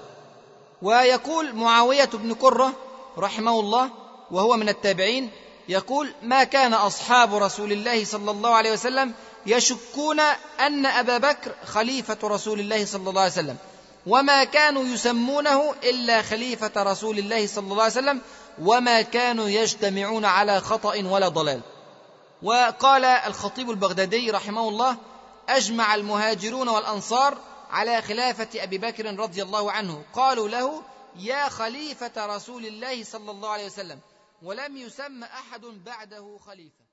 [0.82, 2.72] ويقول معاوية بن قره
[3.18, 3.90] رحمه الله
[4.30, 5.30] وهو من التابعين
[5.68, 9.12] يقول ما كان أصحاب رسول الله صلى الله عليه وسلم
[9.46, 10.20] يشكون
[10.60, 13.56] أن أبا بكر خليفة رسول الله صلى الله عليه وسلم
[14.06, 18.20] وما كانوا يسمونه إلا خليفة رسول الله صلى الله عليه وسلم
[18.62, 21.60] وما كانوا يجتمعون على خطأ ولا ضلال.
[22.42, 24.96] وقال الخطيب البغدادي رحمه الله
[25.48, 27.38] أجمع المهاجرون والأنصار
[27.70, 30.04] على خلافة أبي بكر رضي الله عنه.
[30.12, 30.82] قالوا له
[31.16, 34.00] يا خليفة رسول الله صلى الله عليه وسلم
[34.42, 36.86] ولم يسم أحد بعده خليفة.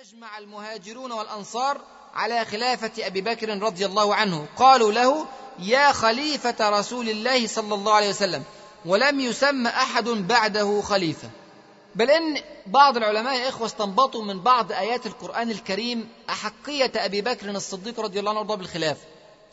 [0.00, 4.46] أجمع المهاجرون والأنصار على خلافة أبي بكر رضي الله عنه.
[4.56, 5.26] قالوا له
[5.58, 8.42] يا خليفة رسول الله صلى الله عليه وسلم
[8.86, 11.30] ولم يسم أحد بعده خليفة.
[11.94, 17.50] بل إن بعض العلماء يا إخوة استنبطوا من بعض آيات القرآن الكريم أحقية أبي بكر
[17.50, 19.00] الصديق رضي الله عنه بالخلافة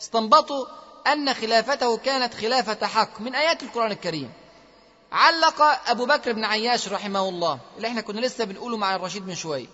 [0.02, 0.66] استنبطوا
[1.06, 4.32] أن خلافته كانت خلافة حق من آيات القرآن الكريم.
[5.12, 7.58] علق أبو بكر بن عياش رحمه الله.
[7.76, 9.66] اللي إحنا كنا لسه بنقوله مع الرشيد من شوية.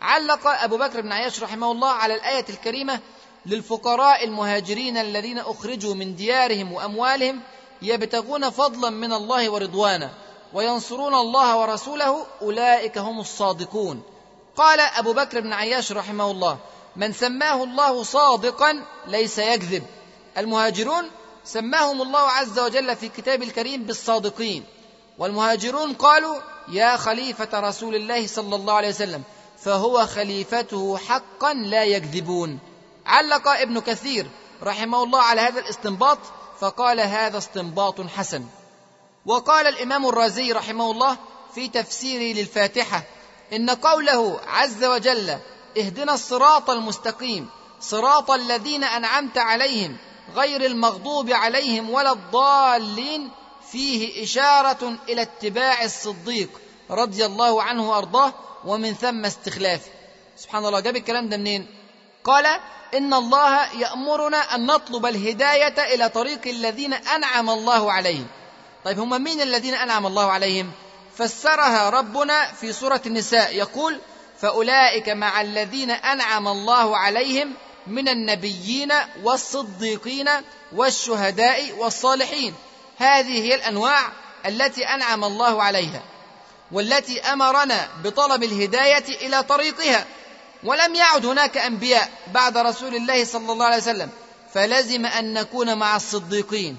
[0.00, 3.00] علق أبو بكر بن عياش رحمه الله على الآية الكريمة
[3.46, 7.40] للفقراء المهاجرين الذين أخرجوا من ديارهم وأموالهم
[7.82, 10.10] يبتغون فضلا من الله ورضوانا
[10.52, 14.02] وينصرون الله ورسوله أولئك هم الصادقون.
[14.56, 16.58] قال أبو بكر بن عياش رحمه الله
[16.96, 19.82] من سماه الله صادقا ليس يكذب.
[20.38, 21.10] المهاجرون
[21.44, 24.64] سماهم الله عز وجل في كتاب الكريم بالصادقين
[25.18, 26.36] والمهاجرون قالوا
[26.68, 29.22] يا خليفة رسول الله صلى الله عليه وسلم
[29.64, 32.58] فهو خليفته حقا لا يكذبون.
[33.06, 34.30] علق ابن كثير
[34.62, 36.18] رحمه الله على هذا الاستنباط
[36.60, 38.44] فقال هذا استنباط حسن.
[39.26, 41.16] وقال الإمام الرازي رحمه الله
[41.54, 43.02] في تفسيره للفاتحة
[43.52, 45.38] إن قوله عز وجل
[45.78, 47.48] اهدنا الصراط المستقيم
[47.80, 49.96] صراط الذين أنعمت عليهم
[50.36, 53.30] غير المغضوب عليهم ولا الضالين
[53.72, 56.48] فيه إشارة إلى اتباع الصديق
[56.90, 58.32] رضي الله عنه وأرضاه
[58.64, 59.90] ومن ثم استخلافه
[60.36, 61.66] سبحان الله جاب الكلام ده منين؟
[62.24, 62.46] قال
[62.94, 68.26] إن الله يأمرنا أن نطلب الهداية إلى طريق الذين أنعم الله عليهم.
[68.84, 70.72] طيب هم مين الذين أنعم الله عليهم؟
[71.16, 74.00] فسرها ربنا في سورة النساء يقول
[74.40, 77.54] فأولئك مع الذين أنعم الله عليهم
[77.86, 78.92] من النبيين
[79.22, 80.28] والصديقين
[80.72, 82.54] والشهداء والصالحين.
[82.98, 84.12] هذه هي الأنواع
[84.46, 86.02] التي أنعم الله عليها.
[86.72, 90.06] والتي أمرنا بطلب الهداية إلى طريقها.
[90.64, 94.10] ولم يعد هناك أنبياء بعد رسول الله صلى الله عليه وسلم.
[94.54, 96.76] فلزم أن نكون مع الصديقين.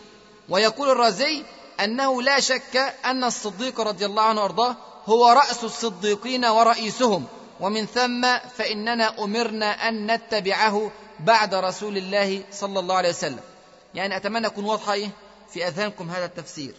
[0.49, 1.43] ويقول الرازي
[1.79, 4.75] أنه لا شك أن الصديق رضي الله عنه وأرضاه
[5.05, 7.25] هو رأس الصديقين ورئيسهم.
[7.59, 13.39] ومن ثم فإننا أمرنا أن نتبعه بعد رسول الله صلى الله عليه وسلم.
[13.93, 14.97] يعني أتمنى أكون واضحة
[15.53, 16.73] في أذهانكم هذا التفسير.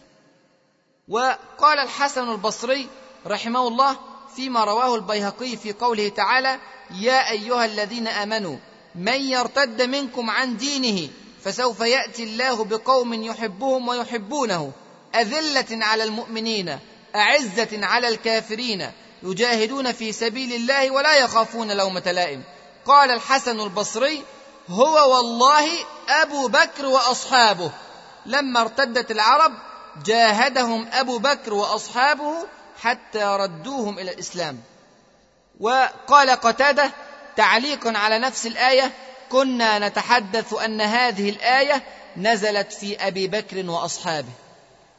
[1.08, 2.88] وقال الحسن البصري
[3.26, 3.96] رحمه الله
[4.36, 6.58] فيما رواه البيهقي في قوله تعالى
[6.90, 8.56] يا أيها الذين آمنوا
[8.94, 11.08] من يرتد منكم عن دينه
[11.44, 14.72] فسوف يأتي الله بقوم يحبهم ويحبونه.
[15.14, 16.78] أذلة على المؤمنين
[17.16, 18.90] أعزة على الكافرين
[19.22, 22.42] يجاهدون في سبيل الله ولا يخافون لومة لائم.
[22.86, 24.22] قال الحسن البصري
[24.68, 25.68] هو والله
[26.08, 27.72] أبو بكر وأصحابه.
[28.26, 29.52] لما ارتدت العرب
[30.04, 32.34] جاهدهم أبو بكر وأصحابه
[32.82, 34.60] حتى ردوهم إلى الإسلام.
[35.60, 36.90] وقال قتادة
[37.36, 38.92] تعليقا على نفس الآية
[39.30, 41.82] كنا نتحدث أن هذه الآية
[42.16, 44.32] نزلت في أبي بكر وأصحابه.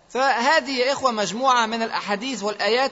[0.09, 2.91] فهذه يا إخوة مجموعة من الأحاديث والآيات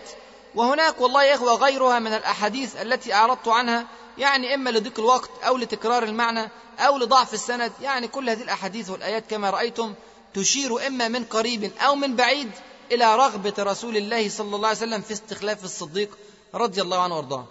[0.55, 3.85] وهناك والله يا إخوة غيرها من الأحاديث التي أعرضت عنها
[4.17, 6.49] يعني إما لضيق الوقت أو لتكرار المعنى
[6.79, 9.93] أو لضعف السند يعني كل هذه الأحاديث والآيات كما رأيتم
[10.33, 12.51] تشير إما من قريب أو من بعيد
[12.91, 16.17] إلى رغبة رسول الله صلى الله عليه وسلم في استخلاف الصديق
[16.53, 17.45] رضي الله عنه وأرضاه.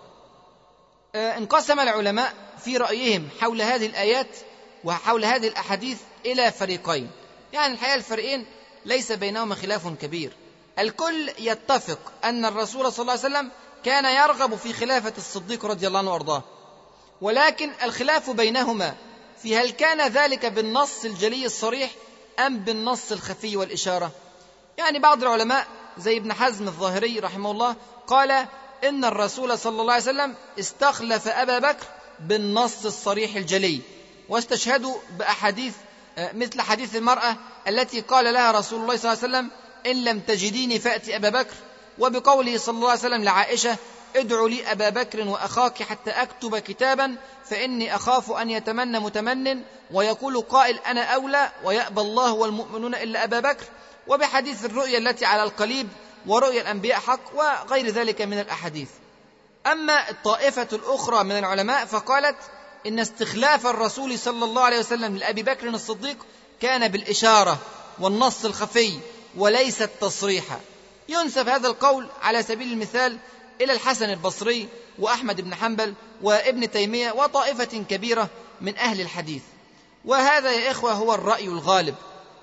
[1.14, 4.36] انقسم العلماء في رأيهم حول هذه الآيات
[4.84, 7.10] وحول هذه الأحاديث إلى فريقين.
[7.52, 8.46] يعني الحقيقة الفريقين
[8.84, 10.32] ليس بينهما خلاف كبير.
[10.78, 13.50] الكل يتفق أن الرسول صلى الله عليه وسلم
[13.84, 16.42] كان يرغب في خلافة الصديق رضي الله عنه وأرضاه.
[17.20, 18.94] ولكن الخلاف بينهما
[19.42, 21.90] في هل كان ذلك بالنص الجلي الصريح
[22.38, 24.10] أم بالنص الخفي والإشارة؟
[24.80, 25.66] يعني بعض العلماء
[25.98, 28.46] زي ابن حزم الظاهري رحمه الله قال
[28.84, 31.86] إن الرسول صلى الله عليه وسلم استخلف أبا بكر
[32.20, 33.80] بالنص الصريح الجلي
[34.28, 35.74] واستشهدوا بأحاديث
[36.18, 37.36] مثل حديث المرأة
[37.68, 39.50] التي قال لها رسول الله صلى الله عليه وسلم
[39.86, 41.54] إن لم تجديني فات أبا بكر
[41.98, 43.76] وبقوله صلى الله عليه وسلم لعائشة
[44.16, 49.62] ادعوا لي أبا بكر وأخاك حتى أكتب كتابا فإني أخاف أن يتمنى متمن
[49.92, 53.64] ويقول قائل أنا أولى ويأبى الله والمؤمنون إلا أبا بكر
[54.06, 55.88] وبحديث الرؤيا التي على القليب
[56.26, 58.88] ورؤيا الأنبياء حق وغير ذلك من الأحاديث.
[59.66, 62.36] أما الطائفة الأخرى من العلماء فقالت
[62.86, 66.16] إن استخلاف الرسول صلى الله عليه وسلم لأبي بكر الصديق
[66.60, 67.58] كان بالإشارة
[67.98, 68.98] والنص الخفي
[69.36, 70.44] وليس التصريح.
[71.08, 73.18] ينسب هذا القول على سبيل المثال
[73.60, 78.28] إلى الحسن البصري وأحمد بن حنبل وابن تيمية وطائفة كبيرة
[78.60, 79.42] من أهل الحديث.
[80.04, 81.94] وهذا يا إخوة هو الرأي الغالب.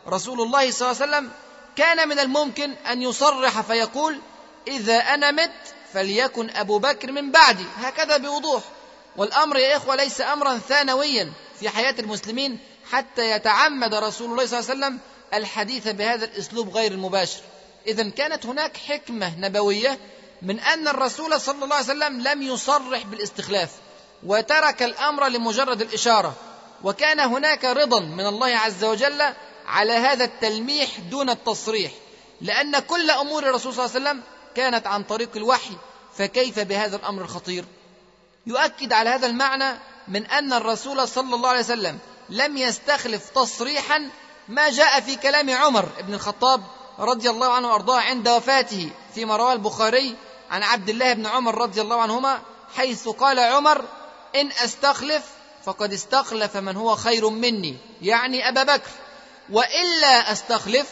[0.07, 1.31] رسول الله صلى الله عليه وسلم
[1.77, 4.19] كان من الممكن أن يصرح فيقول
[4.67, 5.51] إذا أنا مت
[5.93, 7.65] فليكن أبو بكر من بعدي.
[7.77, 8.61] هكذا بوضوح.
[9.17, 12.59] والأمر يا إخوة ليس امرا ثانويا في حياة المسلمين
[12.91, 14.99] حتى يتعمد رسول الله صلى الله عليه وسلم
[15.33, 17.41] الحديث بهذا الأسلوب غير المباشر.
[17.87, 19.99] اذا كانت هناك حكمة نبوية
[20.41, 23.69] من أن الرسول صلى الله عليه وسلم لم يصرح بالاستخلاف
[24.23, 26.33] وترك الأمر لمجرد الإشارة.
[26.83, 29.33] وكان هناك رضا من الله عز وجل
[29.67, 31.91] على هذا التلميح دون التصريح
[32.41, 34.23] لأن كل أمور الرسول صلى الله عليه وسلم
[34.55, 35.77] كانت عن طريق الوحي
[36.17, 37.65] فكيف بهذا الأمر الخطير؟
[38.47, 41.99] يؤكد على هذا المعنى من أن الرسول صلى الله عليه وسلم
[42.29, 44.09] لم يستخلف تصريحا
[44.49, 46.63] ما جاء في كلام عمر بن الخطاب
[46.99, 50.15] رضي الله عنه وأرضاه عند وفاته فيما رواه البخاري
[50.51, 52.41] عن عبد الله بن عمر رضي الله عنهما
[52.75, 53.85] حيث قال عمر
[54.35, 55.23] إن أستخلف
[55.65, 58.89] فقد استخلف من هو خير مني يعني أبا بكر.
[59.49, 60.87] وإلا أستخلف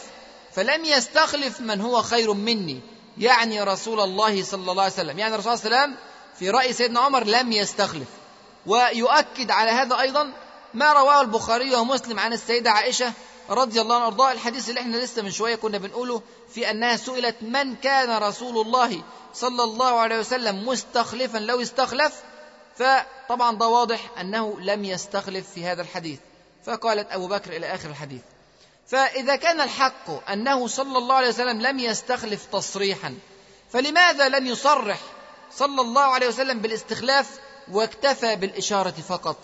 [0.53, 2.81] فلم يستخلف من هو خير مني.
[3.17, 6.05] يعني رسول الله صلى الله عليه وسلم يعني الرسول صلى الله عليه وسلم
[6.39, 8.07] في رأي سيدنا عمر لم يستخلف.
[8.65, 10.31] ويؤكد على هذا أيضا
[10.73, 13.13] ما رواه البخاري ومسلم عن السيدة عائشة
[13.49, 14.31] رضي الله عنها وأرضاها.
[14.31, 16.21] الحديث اللي إحنا لسه من شوية كنا بنقوله
[16.53, 19.01] في أنها سئلت من كان رسول الله
[19.33, 22.13] صلى الله عليه وسلم مستخلفا لو استخلف؟
[22.75, 26.19] فطبعا ده واضح أنه لم يستخلف في هذا الحديث.
[26.65, 28.21] فقالت أبو بكر إلى آخر الحديث.
[28.87, 33.17] فإذا كان الحق أنه صلى الله عليه وسلم لم يستخلف تصريحا
[33.71, 34.99] فلماذا لم يصرح
[35.51, 37.39] صلى الله عليه وسلم بالاستخلاف
[37.71, 39.37] واكتفى بالإشارة فقط؟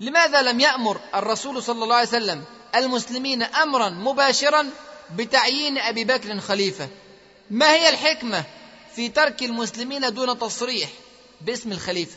[0.00, 2.44] لماذا لم يأمر الرسول صلى الله عليه وسلم
[2.74, 4.70] المسلمين امرا مباشرا
[5.16, 6.88] بتعيين أبي بكر خليفة؟
[7.50, 8.44] ما هي الحكمة
[8.96, 10.90] في ترك المسلمين دون تصريح
[11.40, 12.16] باسم الخليفة؟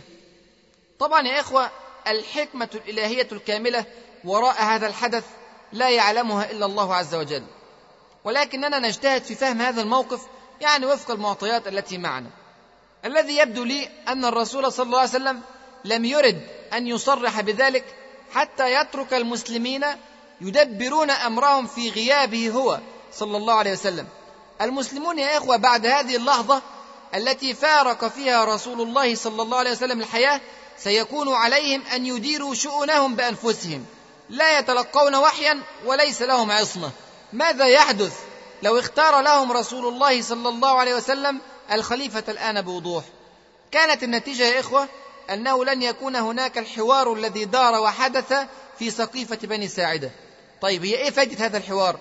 [1.00, 1.72] طبعا يا إخوة
[2.08, 3.86] الحكمة الإلهية الكاملة
[4.24, 5.24] وراء هذا الحدث
[5.76, 7.44] لا يعلمها إلا الله عز وجل.
[8.24, 10.22] ولكننا نجتهد في فهم هذا الموقف
[10.62, 12.30] يعني وفق المعطيات التي معنا.
[13.06, 15.42] الذي يبدو لي أن الرسول صلى الله عليه وسلم
[15.86, 16.42] لم يرد
[16.74, 17.86] أن يصرح بذلك
[18.32, 19.86] حتى يترك المسلمين
[20.42, 22.80] يدبرون أمرهم في غيابه هو
[23.14, 24.08] صلى الله عليه وسلم.
[24.62, 26.62] المسلمون يا إخوة بعد هذه اللحظة
[27.16, 30.42] التي فارق فيها رسول الله صلى الله عليه وسلم الحياة
[30.78, 33.86] سيكون عليهم أن يديروا شؤونهم بأنفسهم.
[34.30, 36.92] لا يتلقون وحيا وليس لهم عصمة.
[37.34, 38.20] ماذا يحدث
[38.64, 43.04] لو اختار لهم رسول الله صلى الله عليه وسلم الخليفة الآن بوضوح؟
[43.72, 44.88] كانت النتيجة يا إخوة
[45.30, 48.34] أنه لن يكون هناك الحوار الذي دار وحدث
[48.80, 50.12] في سقيفة بني ساعدة.
[50.62, 52.00] طيب هي إيه فائدة هذا الحوار؟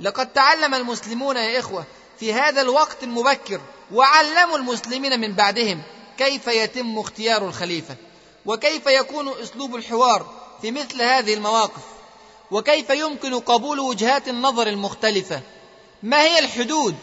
[0.00, 1.84] لقد تعلم المسلمون يا إخوة
[2.20, 3.60] في هذا الوقت المبكر
[3.92, 5.82] وعلموا المسلمين من بعدهم
[6.18, 7.96] كيف يتم اختيار الخليفة
[8.46, 10.43] وكيف يكون أسلوب الحوار.
[10.62, 11.82] في مثل هذه المواقف.
[12.50, 15.40] وكيف يمكن قبول وجهات النظر المختلفة؟
[16.02, 16.94] ما هي الحدود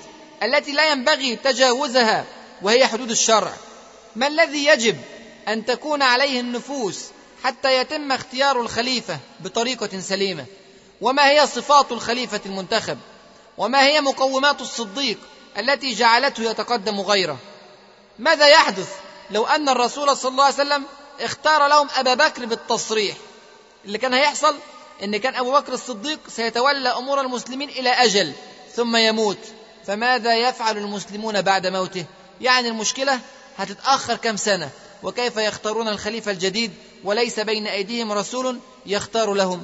[0.43, 2.25] التي لا ينبغي تجاوزها
[2.61, 3.53] وهي حدود الشرع؟
[4.15, 4.97] ما الذي يجب
[5.47, 7.05] أن تكون عليه النفوس
[7.43, 10.45] حتى يتم اختيار الخليفة بطريقة سليمة؟
[11.01, 12.97] وما هي صفات الخليفة المنتخب؟
[13.57, 15.17] وما هي مقومات الصديق
[15.57, 17.37] التي جعلته يتقدم غيره؟
[18.19, 18.89] ماذا يحدث
[19.31, 20.83] لو أن الرسول صلى الله عليه وسلم
[21.19, 23.15] اختار لهم أبا بكر بالتصريح؟
[23.85, 24.55] اللي كان هيحصل
[25.03, 28.33] إن كان أبو بكر الصديق سيتولى أمور المسلمين إلى أجل
[28.75, 29.37] ثم يموت.
[29.87, 32.05] فماذا يفعل المسلمون بعد موته؟
[32.41, 33.19] يعني المشكلة
[33.57, 34.69] هتتأخر كم سنة
[35.03, 36.73] وكيف يختارون الخليفة الجديد؟
[37.03, 39.63] وليس بين أيديهم رسول يختار لهم.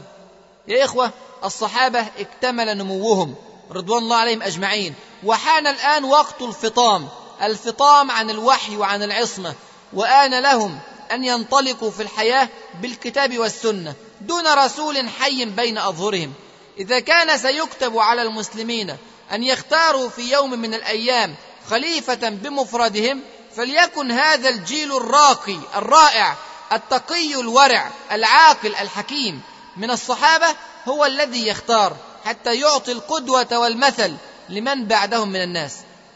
[0.68, 1.12] يا إخوة
[1.44, 3.36] الصحابة اكتمل نموهم
[3.72, 4.94] رضوان الله عليهم أجمعين.
[5.24, 7.08] وحان الآن وقت الفطام
[7.42, 9.54] الفطام عن الوحي وعن العصمة.
[9.94, 10.80] وآن لهم
[11.12, 12.50] أن ينطلقوا في الحياة
[12.82, 16.34] بالكتاب والسنة دون رسول حي بين أظهرهم.
[16.78, 18.98] إذا كان سيكتب على المسلمين
[19.32, 21.36] أن يختاروا في يوم من الأيام
[21.70, 23.22] خليفة بمفردهم
[23.56, 26.36] فليكن هذا الجيل الراقي الرائع
[26.72, 29.42] التقي الورع العاقل الحكيم.
[29.78, 30.48] من الصحابة
[30.88, 34.16] هو الذي يختار حتى يعطي القدوة والمثل
[34.50, 35.76] لمن بعدهم من الناس.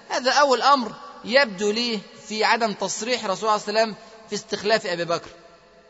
[0.09, 0.91] هذا أول أمر
[1.25, 3.95] يبدو لي في عدم تصريح رسول الله صلى الله عليه وسلم
[4.31, 5.29] في استخلاف أبي بكر.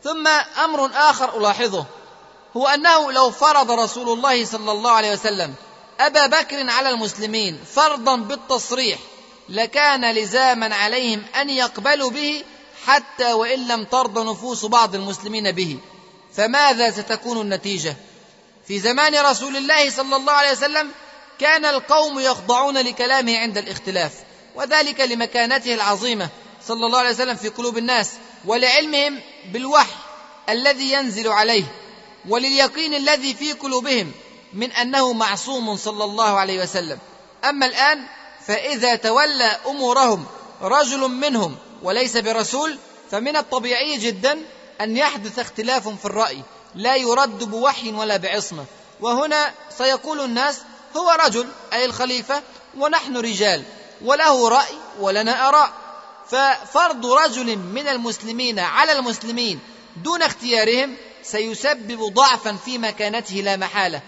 [0.03, 0.27] ثم
[0.63, 1.85] أمر آخر ألاحظه.
[2.57, 5.53] هو أنه لو فرض رسول الله صلى الله عليه وسلم
[5.99, 8.99] أبا بكر على المسلمين فرضا بالتصريح
[9.49, 12.43] لكان لزاما عليهم أن يقبلوا به
[12.85, 15.79] حتى وإن لم ترضى نفوس بعض المسلمين به.
[16.33, 17.95] فماذا ستكون النتيجة؟
[18.67, 20.91] في زمان رسول الله صلى الله عليه وسلم
[21.39, 24.13] كان القوم يخضعون لكلامه عند الاختلاف
[24.55, 26.29] وذلك لمكانته العظيمة
[26.67, 28.11] صلى الله عليه وسلم في قلوب الناس.
[28.45, 29.95] ولعلمهم بالوحي
[30.49, 31.63] الذي ينزل عليه
[32.29, 34.11] ولليقين الذي في قلوبهم
[34.53, 36.99] من أنه معصوم صلى الله عليه وسلم.
[37.49, 38.05] أما الآن
[38.47, 40.25] فإذا تولى أمورهم
[40.61, 42.77] رجل منهم وليس برسول
[43.11, 44.39] فمن الطبيعي جدا
[44.81, 46.41] أن يحدث اختلاف في الرأي
[46.75, 48.65] لا يرد بوحي ولا بعصمة.
[48.99, 50.57] وهنا سيقول الناس
[50.97, 52.41] هو رجل أي الخليفة
[52.77, 53.63] ونحن رجال
[54.05, 55.80] وله رأي ولنا آراء.
[56.31, 59.59] ففرض رجل من المسلمين على المسلمين
[60.03, 64.01] دون اختيارهم سيسبب ضعفا في مكانته لا محالة.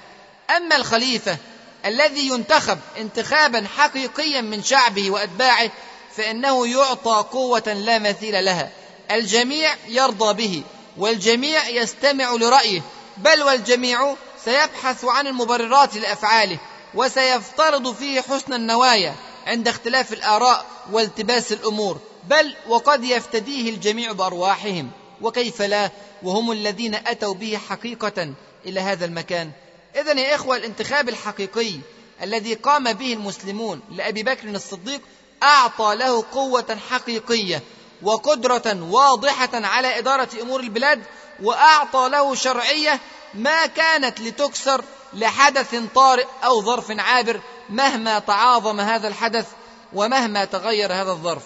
[0.57, 1.37] أما الخليفة
[1.85, 5.71] الذي ينتخب انتخابا حقيقيا من شعبه وأتباعه
[6.17, 8.69] فإنه يعطى قوة لا مثيل لها.
[9.11, 10.63] الجميع يرضى به
[10.97, 12.81] والجميع يستمع لرأيه
[13.17, 14.15] بل والجميع
[14.45, 16.57] سيبحث عن المبررات لأفعاله
[16.95, 19.15] وسيفترض فيه حسن النوايا
[19.47, 21.99] عند اختلاف الآراء والتباس الأمور.
[22.29, 25.91] بل وقد يفتديه الجميع بأرواحهم وكيف لا؟
[26.23, 28.33] وهم الذين أتوا به حقيقة
[28.65, 29.51] إلى هذا المكان.
[29.95, 31.79] اذا يا إخوة الانتخاب الحقيقي
[32.21, 35.01] الذي قام به المسلمون لأبي بكر الصديق
[35.43, 37.61] أعطى له قوة حقيقية
[38.01, 41.03] وقدرة واضحة على إدارة أمور البلاد
[41.43, 42.99] وأعطى له شرعية
[43.33, 49.47] ما كانت لتكسر لحدث طارئ أو ظرف عابر مهما تعاظم هذا الحدث
[49.93, 51.43] ومهما تغير هذا الظرف.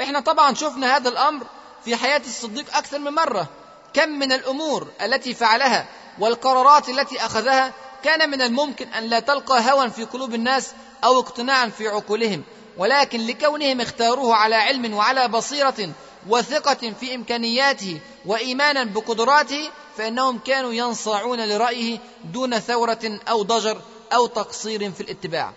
[0.00, 1.46] إحنا طبعا شفنا هذا الأمر
[1.84, 3.48] في حياة الصديق أكثر من مرة.
[3.94, 5.86] كم من الأمور التي فعلها
[6.18, 7.72] والقرارات التي أخذها
[8.04, 10.72] كان من الممكن أن لا تلقى هوى في قلوب الناس
[11.04, 12.42] أو اقتناعا في عقولهم
[12.76, 15.90] ولكن لكونهم اختاروه على علم وعلى بصيرة
[16.28, 23.80] وثقة في إمكانياته وايمانا بقدراته فإنهم كانوا ينصاعون لرأيه دون ثورة أو ضجر
[24.12, 25.52] أو تقصير في الاتباع.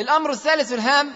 [0.00, 1.14] الأمر الثالث الهام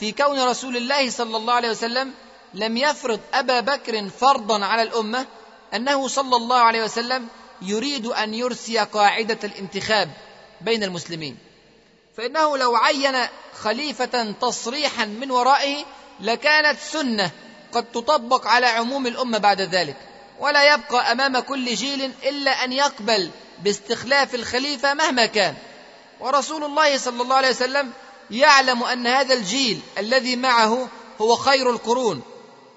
[0.00, 2.12] في كون رسول الله صلى الله عليه وسلم
[2.54, 5.26] لم يفرض أبا بكر فرضا على الأمة
[5.74, 7.28] أنه صلى الله عليه وسلم
[7.62, 10.10] يريد أن يرسي قاعدة الانتخاب
[10.60, 11.38] بين المسلمين.
[12.16, 13.16] فإنه لو عين
[13.60, 15.84] خليفة تصريحا من ورائه
[16.20, 17.30] لكانت سنة
[17.72, 19.96] قد تطبق على عموم الأمة بعد ذلك.
[20.38, 23.30] ولا يبقى أمام كل جيل إلا أن يقبل
[23.62, 25.54] باستخلاف الخليفة مهما كان.
[26.20, 27.92] ورسول الله صلى الله عليه وسلم
[28.30, 30.88] يعلم أن هذا الجيل الذي معه
[31.20, 32.22] هو خير القرون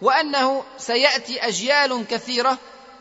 [0.01, 2.57] وأنه سيأتي أجيال كثيرة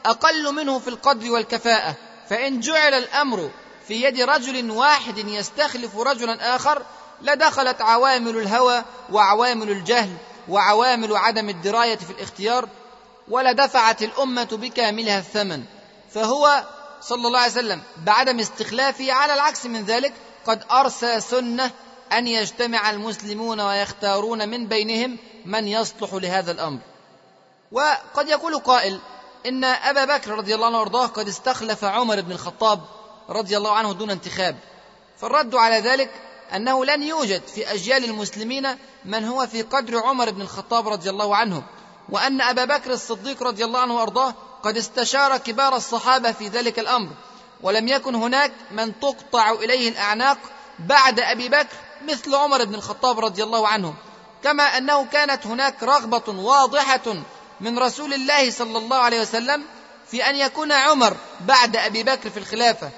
[0.07, 1.95] أقل منه في القدر والكفاءة.
[2.31, 3.51] فإن جعل الأمر
[3.89, 6.83] في يد رجل واحد يستخلف رجلا آخر
[7.23, 10.17] لدخلت عوامل الهوى وعوامل الجهل
[10.49, 12.69] وعوامل عدم الدراية في الاختيار
[13.29, 15.65] ولدفعت الأمة بكاملها الثمن.
[16.15, 16.65] فهو
[17.01, 20.13] صلى الله عليه وسلم بعدم استخلافه على العكس من ذلك
[20.47, 21.71] قد أرسى سنة
[22.13, 26.79] أن يجتمع المسلمون ويختارون من بينهم من يصلح لهذا الأمر.
[27.73, 29.01] وقد يقول قائل
[29.47, 32.81] إن أبا بكر رضي الله عنه وأرضاه قد استخلف عمر بن الخطاب
[33.29, 34.57] رضي الله عنه دون انتخاب.
[35.21, 36.11] فالرد على ذلك
[36.55, 38.69] أنه لن يوجد في أجيال المسلمين
[39.05, 41.63] من هو في قدر عمر بن الخطاب رضي الله عنه
[42.09, 47.11] وأن أبا بكر الصديق رضي الله عنه وأرضاه قد استشار كبار الصحابة في ذلك الأمر.
[47.63, 50.39] ولم يكن هناك من تقطع إليه الأعناق
[50.79, 51.77] بعد أبي بكر
[52.09, 53.95] مثل عمر بن الخطاب رضي الله عنه
[54.45, 57.15] كما أنه كانت هناك رغبة واضحة
[57.61, 59.65] من رسول الله صلى الله عليه وسلم
[60.11, 62.91] في أن يكون عمر بعد أبي بكر في الخلافة.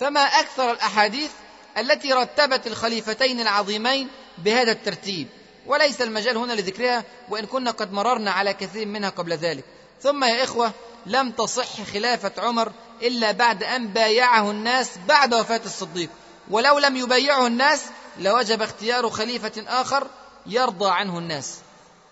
[0.00, 1.30] فما أكثر الأحاديث
[1.78, 5.28] التي رتبت الخليفتين العظيمين بهذا الترتيب
[5.66, 9.64] وليس المجال هنا لذكرها وإن كنا قد مررنا على كثير منها قبل ذلك.
[10.02, 10.72] ثم يا إخوة
[11.06, 12.72] لم تصح خلافة عمر
[13.02, 16.10] إلا بعد أن بايعه الناس بعد وفاة الصديق.
[16.50, 17.82] ولو لم يبايعه الناس
[18.18, 20.06] لوجب اختيار خليفة آخر
[20.46, 21.58] يرضى عنه الناس.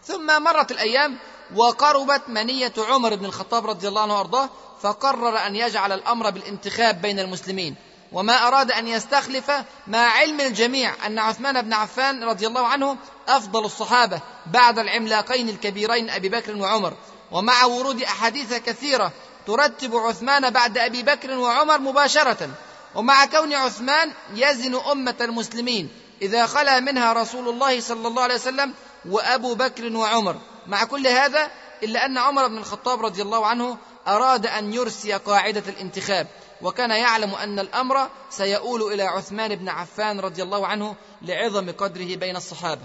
[0.04, 1.18] ثم مرت الأيام
[1.56, 4.48] وقربت منية عمر بن الخطاب رضي الله عنه وأرضاه
[4.82, 7.76] فقرر أن يجعل الأمر بالانتخاب بين المسلمين.
[8.12, 9.50] وما أراد أن يستخلف
[9.86, 12.96] مع علم الجميع أن عثمان بن عفان رضي الله عنه
[13.28, 16.92] أفضل الصحابة بعد العملاقين الكبيرين أبي بكر وعمر.
[17.32, 19.12] ومع ورود أحاديث كثيرة
[19.46, 22.50] ترتب عثمان بعد أبي بكر وعمر مباشرة.
[22.94, 25.88] ومع كون عثمان يزن أمة المسلمين
[26.22, 28.74] إذا خلا منها رسول الله صلى الله عليه وسلم
[29.08, 30.36] وأبو بكر وعمر.
[30.66, 31.50] مع كل هذا
[31.82, 33.76] إلا أن عمر بن الخطاب رضي الله عنه
[34.08, 36.26] أراد أن يرسي قاعدة الانتخاب.
[36.62, 42.36] وكان يعلم أن الأمر سيؤول إلى عثمان بن عفان رضي الله عنه لعظم قدره بين
[42.36, 42.82] الصحابة.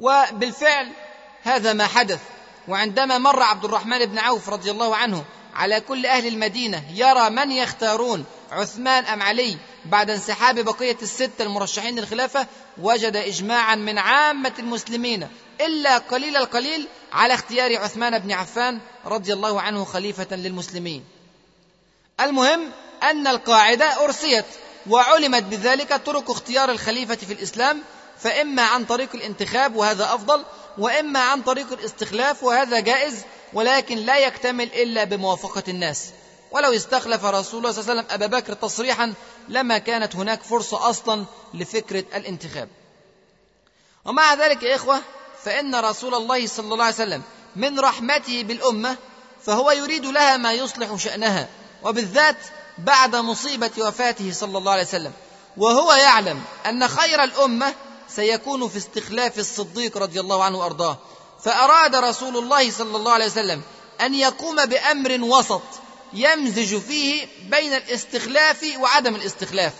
[0.00, 0.88] وبالفعل
[1.42, 2.20] هذا ما حدث.
[2.68, 7.50] وعندما مر عبد الرحمن بن عوف رضي الله عنه على كل أهل المدينة يرى من
[7.50, 12.46] يختارون عثمان أم علي بعد انسحاب بقية السته المرشحين للخلافة
[12.78, 15.28] وجد اجماعا من عامة المسلمين
[15.60, 21.04] إلا قليل القليل على اختيار عثمان بن عفان رضي الله عنه خليفة للمسلمين.
[22.20, 22.70] المهم
[23.02, 24.44] أن القاعدة أرسيت
[24.90, 27.82] وعلمت بذلك طرق اختيار الخليفة في الإسلام
[28.18, 30.44] فإما عن طريق الانتخاب وهذا أفضل
[30.78, 33.22] وإما عن طريق الاستخلاف وهذا جائز
[33.52, 36.10] ولكن لا يكتمل إلا بموافقة الناس.
[36.50, 39.14] ولو استخلف رسول الله صلى الله عليه وسلم أبا بكر تصريحا
[39.48, 41.24] لما كانت هناك فرصة أصلا
[41.54, 42.68] لفكرة الانتخاب.
[44.04, 45.00] ومع ذلك يا إخوة
[45.44, 47.22] فإن رسول الله صلى الله عليه وسلم
[47.56, 48.96] من رحمته بالأمة
[49.46, 51.48] فهو يريد لها ما يصلح شأنها
[51.82, 52.36] وبالذات
[52.78, 55.12] بعد مصيبة وفاته صلى الله عليه وسلم.
[55.56, 57.74] وهو يعلم أن خير الأمة
[58.08, 60.98] سيكون في استخلاف الصديق رضي الله عنه وأرضاه.
[61.44, 63.62] فأراد رسول الله صلى الله عليه وسلم
[64.00, 65.62] أن يقوم بأمر وسط
[66.14, 69.72] يمزج فيه بين الاستخلاف وعدم الاستخلاف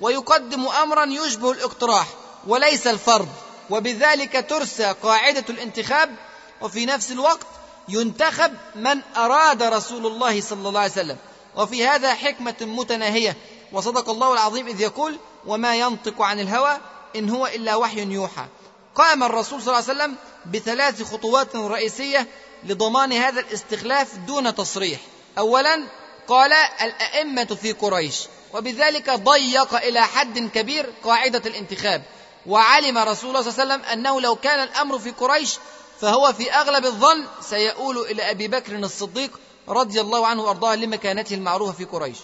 [0.00, 2.06] ويقدم امرا يشبه الاقتراح
[2.46, 3.28] وليس الفرض
[3.70, 6.14] وبذلك ترسى قاعدة الانتخاب
[6.60, 7.46] وفي نفس الوقت
[7.88, 11.16] ينتخب من أراد رسول الله صلى الله عليه وسلم.
[11.56, 13.36] وفي هذا حكمة متناهية
[13.72, 16.78] وصدق الله العظيم إذ يقول وما ينطق عن الهوى
[17.16, 18.46] إن هو إلا وحي يوحى
[18.94, 20.16] قام الرسول صلى الله عليه وسلم
[20.52, 22.26] بثلاث خطوات رئيسية
[22.64, 25.00] لضمان هذا الاستخلاف دون تصريح.
[25.38, 25.82] اولا
[26.28, 28.20] قال الأئمة في قريش
[28.54, 32.02] وبذلك ضيق إلى حد كبير قاعدة الانتخاب
[32.46, 35.54] وعلم رسول الله صلى الله عليه وسلم أنه لو كان الأمر في قريش
[36.00, 41.72] فهو في أغلب الظن سيؤول إلى أبي بكر الصديق رضي الله عنه وأرضاه لمكانته المعروفة
[41.72, 42.16] في قريش.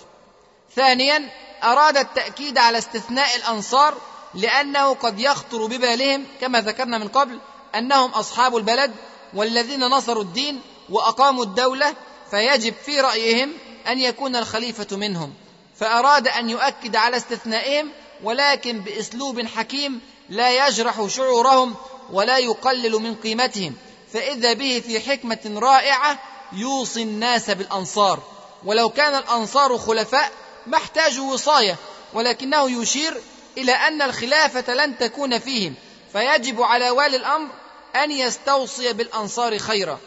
[0.76, 1.30] ثانيا
[1.64, 3.94] أراد التأكيد على استثناء الأنصار
[4.34, 7.40] لأنه قد يخطر ببالهم كما ذكرنا من قبل
[7.74, 8.94] أنهم أصحاب البلد
[9.34, 11.94] والذين نصروا الدين وأقاموا الدولة
[12.30, 13.52] فيجب في رأيهم
[13.88, 15.34] أن يكون الخليفة منهم
[15.76, 17.90] فأراد أن يؤكد على استثنائهم
[18.22, 21.74] ولكن بإسلوب حكيم لا يجرح شعورهم
[22.12, 23.74] ولا يقلل من قيمتهم
[24.12, 26.18] فإذا به في حكمة رائعة
[26.52, 28.22] يوصي الناس بالأنصار.
[28.64, 30.32] ولو كان الأنصار خلفاء
[30.66, 31.76] ما احتاجوا وصاية
[32.12, 33.20] ولكنه يشير
[33.58, 35.74] إلى أن الخلافة لن تكون فيهم
[36.12, 37.48] فيجب على والي الأمر
[37.96, 39.98] أن يستوصي بالأنصار خيرا.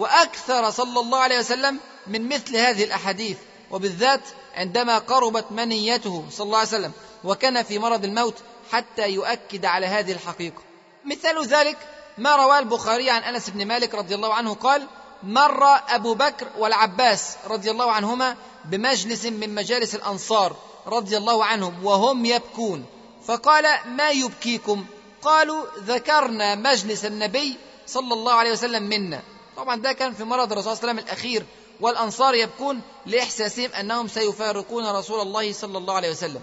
[0.00, 3.36] وأكثر صلى الله عليه وسلم من مثل هذه الأحاديث
[3.70, 4.20] وبالذات
[4.54, 6.92] عندما قربت منيته صلى الله عليه وسلم
[7.24, 8.34] وكان في مرض الموت
[8.72, 10.62] حتى يؤكد على هذه الحقيقة.
[11.04, 11.76] مثال ذلك
[12.18, 14.86] ما رواه البخاري عن أنس بن مالك رضي الله عنه قال
[15.22, 22.24] مر أبو بكر والعباس رضي الله عنهما بمجلس من مجالس الأنصار رضي الله عنهم وهم
[22.24, 22.86] يبكون
[23.26, 24.84] فقال ما يبكيكم؟
[25.22, 29.22] قالوا ذكرنا مجلس النبي صلى الله عليه وسلم منا
[29.60, 31.46] طبعا ده كان في مرض الرسول صلى الله عليه وسلم الأخير
[31.80, 36.42] والأنصار يبكون لإحساسهم أنهم سيفارقون رسول الله صلى الله عليه وسلم.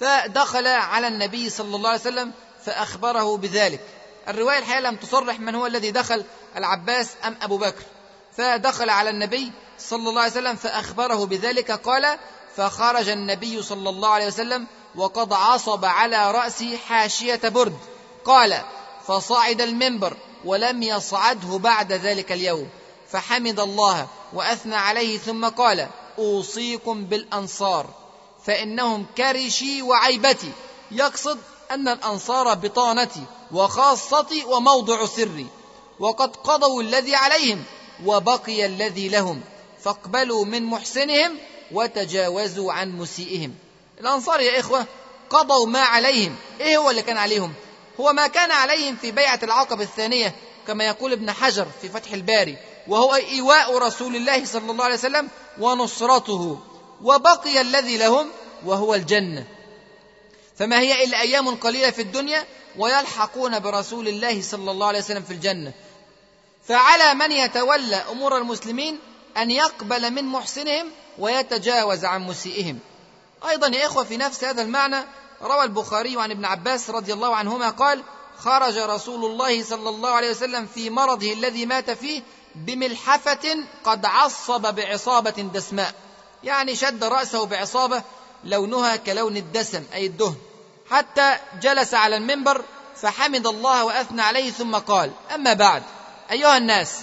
[0.00, 2.32] فدخل على النبي صلى الله عليه وسلم
[2.64, 3.80] فأخبره بذلك.
[4.28, 6.24] الرواية الحقيقة لم تصرح من هو الذي دخل
[6.56, 7.82] العباس أم أبو بكر.
[8.36, 12.18] فدخل على النبي صلى الله عليه وسلم فأخبره بذلك قال
[12.56, 17.78] فخرج النبي صلى الله عليه وسلم وقد عصب على رأسه حاشية برد.
[18.24, 18.62] قال
[19.06, 22.68] فصعد المنبر ولم يصعده بعد ذلك اليوم.
[23.10, 27.86] فحمد الله وأثنى عليه ثم قال أوصيكم بالأنصار
[28.46, 30.52] فإنهم كرشي وعيبتي.
[30.90, 31.38] يقصد
[31.70, 33.22] أن الأنصار بطانتي
[33.52, 35.46] وخاصتي وموضع سري.
[36.00, 37.64] وقد قضوا الذي عليهم
[38.04, 39.40] وبقي الذي لهم.
[39.82, 41.36] فاقبلوا من محسنهم
[41.72, 43.54] وتجاوزوا عن مسيئهم.
[44.00, 44.86] الأنصار يا إخوة
[45.30, 46.36] قضوا ما عليهم.
[46.60, 47.52] إيه هو اللي كان عليهم؟
[48.00, 50.34] هو ما كان عليهم في بيعة العقبة الثانية
[50.66, 52.56] كما يقول ابن حجر في فتح الباري
[52.88, 55.28] وهو إيواء رسول الله صلى الله عليه وسلم
[55.60, 56.60] ونصرته
[57.02, 58.28] وبقي الذي لهم
[58.64, 59.46] وهو الجنة.
[60.56, 62.44] فما هي إلا أيام قليلة في الدنيا
[62.76, 65.72] ويلحقون برسول الله صلى الله عليه وسلم في الجنة.
[66.68, 68.98] فعلى من يتولى أمور المسلمين
[69.36, 70.86] أن يقبل من محسنهم
[71.18, 72.78] ويتجاوز عن مسيئهم.
[73.48, 75.04] أيضا يا إخوة في نفس هذا المعنى
[75.42, 78.02] روى البخاري عن ابن عباس رضي الله عنهما قال
[78.38, 82.22] خرج رسول الله صلى الله عليه وسلم في مرضه الذي مات فيه
[82.54, 85.94] بملحفة قد عصب بعصابة دسماء.
[86.44, 88.02] يعني شد رأسه بعصابة
[88.44, 90.36] لونها كلون الدسم أي الدهن.
[90.90, 92.64] حتى جلس على المنبر
[92.96, 95.82] فحمد الله وأثنى عليه ثم قال أما بعد
[96.30, 97.00] أيها الناس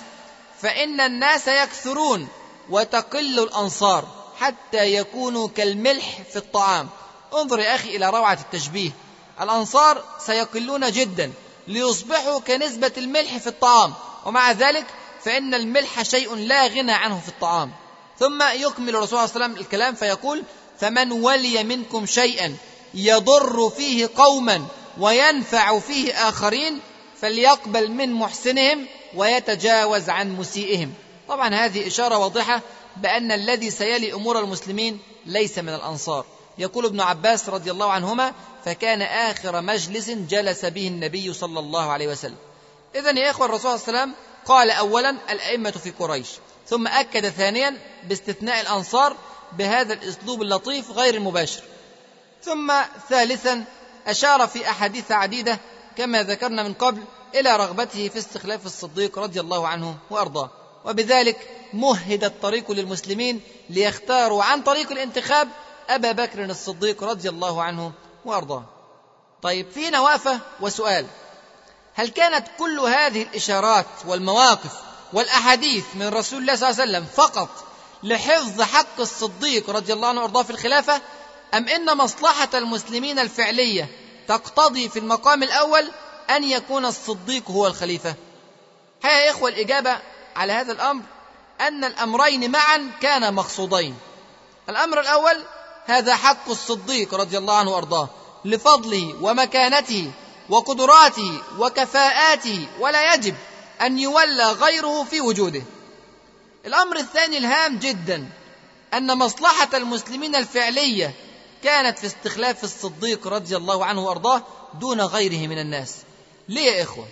[0.61, 2.27] فإن الناس يكثرون
[2.69, 4.07] وتقل الأنصار
[4.39, 6.89] حتى يكونوا كالملح في الطعام.
[7.41, 8.91] انظر يا أخي إلى روعة التشبيه.
[9.41, 11.31] الأنصار سيقلون جدا
[11.67, 13.93] ليصبحوا كنسبة الملح في الطعام
[14.25, 14.85] ومع ذلك
[15.23, 17.71] فإن الملح شيء لا غنى عنه في الطعام.
[18.19, 20.43] ثم يكمل الرسول صلى الله عليه وسلم الكلام فيقول
[20.79, 22.57] فمن ولي منكم شيئا
[22.93, 24.65] يضر فيه قوما
[24.99, 26.79] وينفع فيه آخرين
[27.21, 30.93] فليقبل من محسنهم ويتجاوز عن مسيئهم.
[31.27, 32.61] طبعا هذه إشارة واضحة
[32.97, 36.25] بأن الذي سيلي أمور المسلمين ليس من الأنصار.
[36.57, 38.33] يقول ابن عباس رضي الله عنهما
[38.65, 42.37] فكان آخر مجلس جلس به النبي صلى الله عليه وسلم.
[42.95, 46.27] اذا يا إخوة الرسول صلى الله عليه وسلم قال اولا الأئمة في قريش
[46.67, 49.17] ثم أكد ثانيا باستثناء الأنصار
[49.57, 51.63] بهذا الأسلوب اللطيف غير المباشر.
[52.43, 52.73] ثم
[53.09, 53.65] ثالثا
[54.07, 55.59] أشار في أحاديث عديدة
[55.97, 57.03] كما ذكرنا من قبل
[57.35, 60.49] إلى رغبته في استخلاف الصديق رضي الله عنه وأرضاه.
[60.85, 65.47] وبذلك مهد الطريق للمسلمين ليختاروا عن طريق الانتخاب
[65.89, 67.91] أبا بكر الصديق رضي الله عنه
[68.25, 68.63] وأرضاه.
[69.41, 71.07] طيب في نوافة وسؤال.
[71.93, 74.71] هل كانت كل هذه الإشارات والمواقف
[75.13, 77.49] والأحاديث من رسول الله صلى الله عليه وسلم فقط
[78.03, 81.01] لحفظ حق الصديق رضي الله عنه وأرضاه في الخلافة
[81.53, 83.89] أم إن مصلحة المسلمين الفعلية
[84.27, 85.91] تقتضي في المقام الأول
[86.29, 88.15] أن يكون الصديق هو الخليفة؟
[89.03, 89.99] هيا يا إخوة الإجابة
[90.35, 91.03] على هذا الأمر
[91.61, 93.97] أن الأمرين معا كانا مقصودين.
[94.69, 95.43] الأمر الأول
[95.85, 98.09] هذا حق الصديق رضي الله عنه وأرضاه
[98.45, 100.11] لفضله ومكانته
[100.49, 103.35] وقدراته وكفاءاته ولا يجب
[103.81, 105.61] أن يولى غيره في وجوده.
[106.65, 108.29] الأمر الثاني الهام جدا
[108.93, 111.13] أن مصلحة المسلمين الفعلية
[111.63, 115.95] كانت في استخلاف الصديق رضي الله عنه وأرضاه دون غيره من الناس.
[116.49, 117.07] ليه يا إخوة؟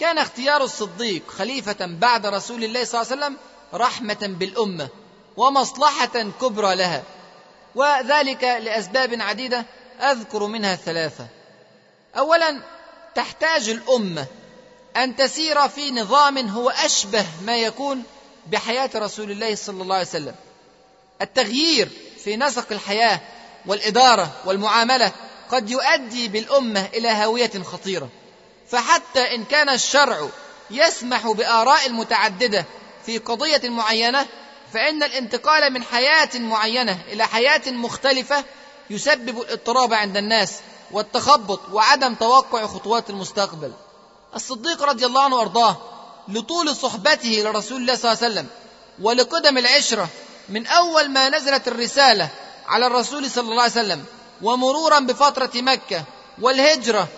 [0.00, 3.36] كان اختيار الصديق خليفة بعد رسول الله صلى الله عليه وسلم
[3.74, 4.88] رحمة بالأمة
[5.36, 7.02] ومصلحة كبرى لها.
[7.74, 9.64] وذلك لأسباب عديدة
[10.00, 11.26] أذكر منها ثلاثة.
[12.18, 12.60] أولا
[13.14, 14.26] تحتاج الأمة
[14.96, 18.02] أن تسير في نظام هو أشبه ما يكون
[18.46, 20.34] بحياة رسول الله صلى الله عليه وسلم.
[21.22, 21.88] التغيير
[22.24, 23.20] في نسق الحياة
[23.66, 25.12] والإدارة والمعاملة
[25.50, 28.08] قد يؤدي بالأمة إلى هاوية خطيرة.
[28.68, 30.28] فحتى إن كان الشرع
[30.70, 32.64] يسمح بآراء متعددة
[33.06, 34.26] في قضية معينة
[34.74, 38.44] فإن الانتقال من حياة معينة إلى حياة مختلفة
[38.90, 40.52] يسبب الاضطراب عند الناس
[40.90, 43.72] والتخبط وعدم توقع خطوات المستقبل.
[44.34, 45.76] الصديق رضي الله عنه وارضاه
[46.28, 48.46] لطول صحبته لرسول الله صلى الله عليه وسلم
[49.02, 50.08] ولقدم العشرة
[50.48, 52.28] من أول ما نزلت الرسالة
[52.66, 54.04] على الرسول صلى الله عليه وسلم
[54.42, 56.04] ومرورا بفترة مكة
[56.40, 57.08] والهجرة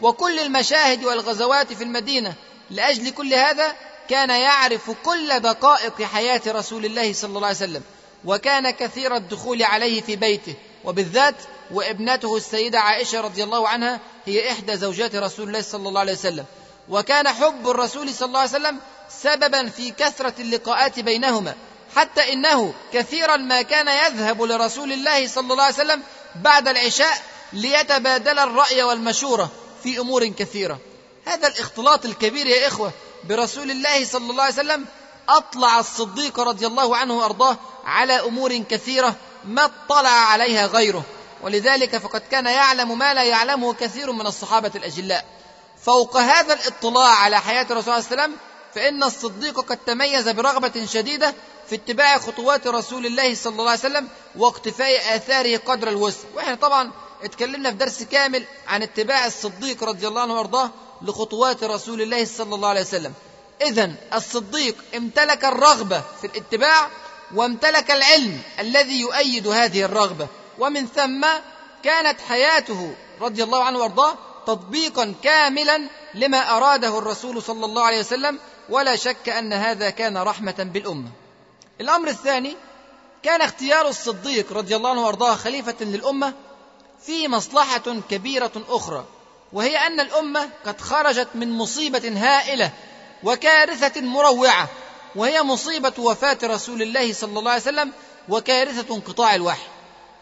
[0.00, 2.34] وكل المشاهد والغزوات في المدينة
[2.70, 3.72] لأجل كل هذا
[4.12, 7.82] كان يعرف كل دقائق حياة رسول الله صلى الله عليه وسلم
[8.24, 10.54] وكان كثير الدخول عليه في بيته
[10.84, 11.34] وبالذات
[11.70, 16.44] وابنته السيدة عائشة رضي الله عنها هي إحدى زوجات رسول الله صلى الله عليه وسلم.
[16.88, 18.78] وكان حب الرسول صلى الله عليه وسلم
[19.22, 21.54] سببا في كثرة اللقاءات بينهما
[21.96, 26.02] حتى إنه كثيرا ما كان يذهب لرسول الله صلى الله عليه وسلم
[26.36, 29.50] بعد العشاء ليتبادل الرأي والمشورة
[29.82, 30.78] في أمور كثيرة.
[31.26, 32.92] هذا الاختلاط الكبير يا إخوة
[33.28, 34.86] برسول الله صلى الله عليه وسلم
[35.28, 39.14] أطلع الصديق رضي الله عنه وأرضاه على أمور كثيرة
[39.44, 41.04] ما اطلع عليها غيره.
[41.42, 45.24] ولذلك فقد كان يعلم ما لا يعلمه كثير من الصحابة الأجلاء.
[45.82, 48.36] فوق هذا الاطلاع على حياة الرسول صلى الله عليه وسلم
[48.74, 51.34] فإن الصديق قد تميز برغبة شديدة
[51.68, 56.28] في اتباع خطوات رسول الله صلى الله عليه وسلم واقتفاء آثاره قدر الوسع.
[56.34, 56.90] وإحنا طبعا
[57.22, 60.70] اتكلمنا في درس كامل عن اتباع الصديق رضي الله عنه وأرضاه
[61.04, 63.12] لخطوات رسول الله صلى الله عليه وسلم.
[63.62, 66.88] اذا الصديق امتلك الرغبة في الاتباع
[67.34, 70.26] وامتلك العلم الذي يؤيد هذه الرغبة.
[70.58, 71.26] ومن ثم
[71.82, 74.14] كانت حياته رضي الله عنه وارضاه
[74.46, 78.38] تطبيقا كاملا لما أراده الرسول صلى الله عليه وسلم.
[78.68, 81.08] ولا شك أن هذا كان رحمة بالأمة.
[81.80, 82.56] الأمر الثاني
[83.22, 86.34] كان اختيار الصديق رضي الله عنه وارضاه خليفة للأمة
[87.06, 89.04] في مصلحة كبيرة أخرى.
[89.52, 92.70] وهي أن الأمة قد خرجت من مصيبة هائلة
[93.24, 94.68] وكارثة مروعة
[95.16, 97.92] وهي مصيبة وفاة رسول الله صلى الله عليه وسلم
[98.28, 99.66] وكارثة انقطاع الوحي.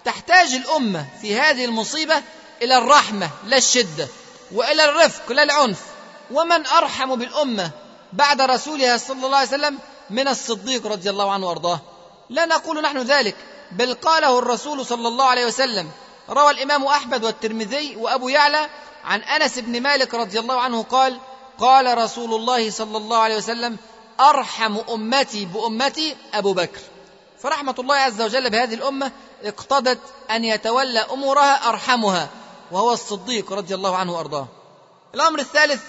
[0.04, 2.22] تحتاج الأمة في هذه المصيبة
[2.62, 4.08] إلى الرحمة لا الشدة
[4.52, 5.80] وإلى الرفق لا العنف.
[6.30, 7.70] ومن أرحم بالأمة
[8.12, 9.78] بعد رسولها صلى الله عليه وسلم
[10.10, 11.80] من الصديق رضي الله عنه وأرضاه.
[12.30, 13.36] لا نقول نحن ذلك
[13.72, 15.90] بل قاله الرسول صلى الله عليه وسلم.
[16.28, 18.68] روى الإمام أحمد والترمذي وأبو يعلى
[19.04, 21.18] عن أنس بن مالك رضي الله عنه قال
[21.58, 23.76] قال رسول الله صلى الله عليه وسلم
[24.20, 26.80] أرحم أمتي بأمتي أبو بكر.
[27.42, 29.12] فرحمة الله عز وجل بهذه الأمة
[29.44, 29.98] اقتضت
[30.30, 32.28] أن يتولى أمورها أرحمها
[32.72, 34.46] وهو الصديق رضي الله عنه وأرضاه.
[35.14, 35.82] الأمر الثالث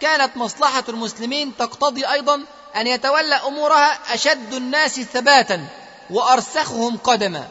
[0.00, 2.42] كانت مصلحة المسلمين تقتضي أيضا
[2.76, 5.66] أن يتولى أمورها أشد الناس ثباتا
[6.10, 7.48] وأرسخهم قدما.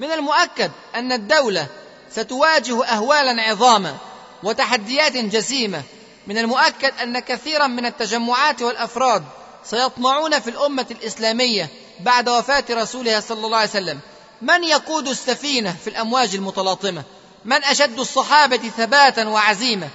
[0.00, 1.66] من المؤكد أن الدولة
[2.10, 3.96] ستواجه اهوالا عظاما
[4.42, 5.82] وتحديات جسيمة.
[6.26, 9.24] من المؤكد أن كثيرا من التجمعات والأفراد
[9.64, 11.68] سيطمعون في الأمة الإسلامية
[12.00, 14.00] بعد وفاة رسولها صلى الله عليه وسلم.
[14.42, 17.02] من يقود السفينة في الأمواج المتلاطمة؟
[17.44, 19.88] من أشد الصحابة ثباتا وعزيمة؟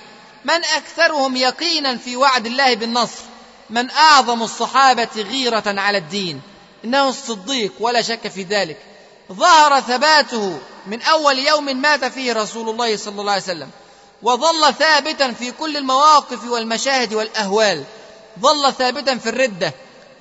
[0.46, 3.22] من أكثرهم يقينا في وعد الله بالنصر؟
[3.70, 6.42] من أعظم الصحابة غيرة على الدين؟
[6.86, 8.78] إنه الصديق ولا شك في ذلك.
[9.32, 13.70] ظهر ثباته من أول يوم مات فيه رسول الله صلى الله عليه وسلم.
[14.24, 17.84] وظل ثابتا في كل المواقف والمشاهد والأهوال.
[18.40, 19.74] ظل ثابتا في الردة.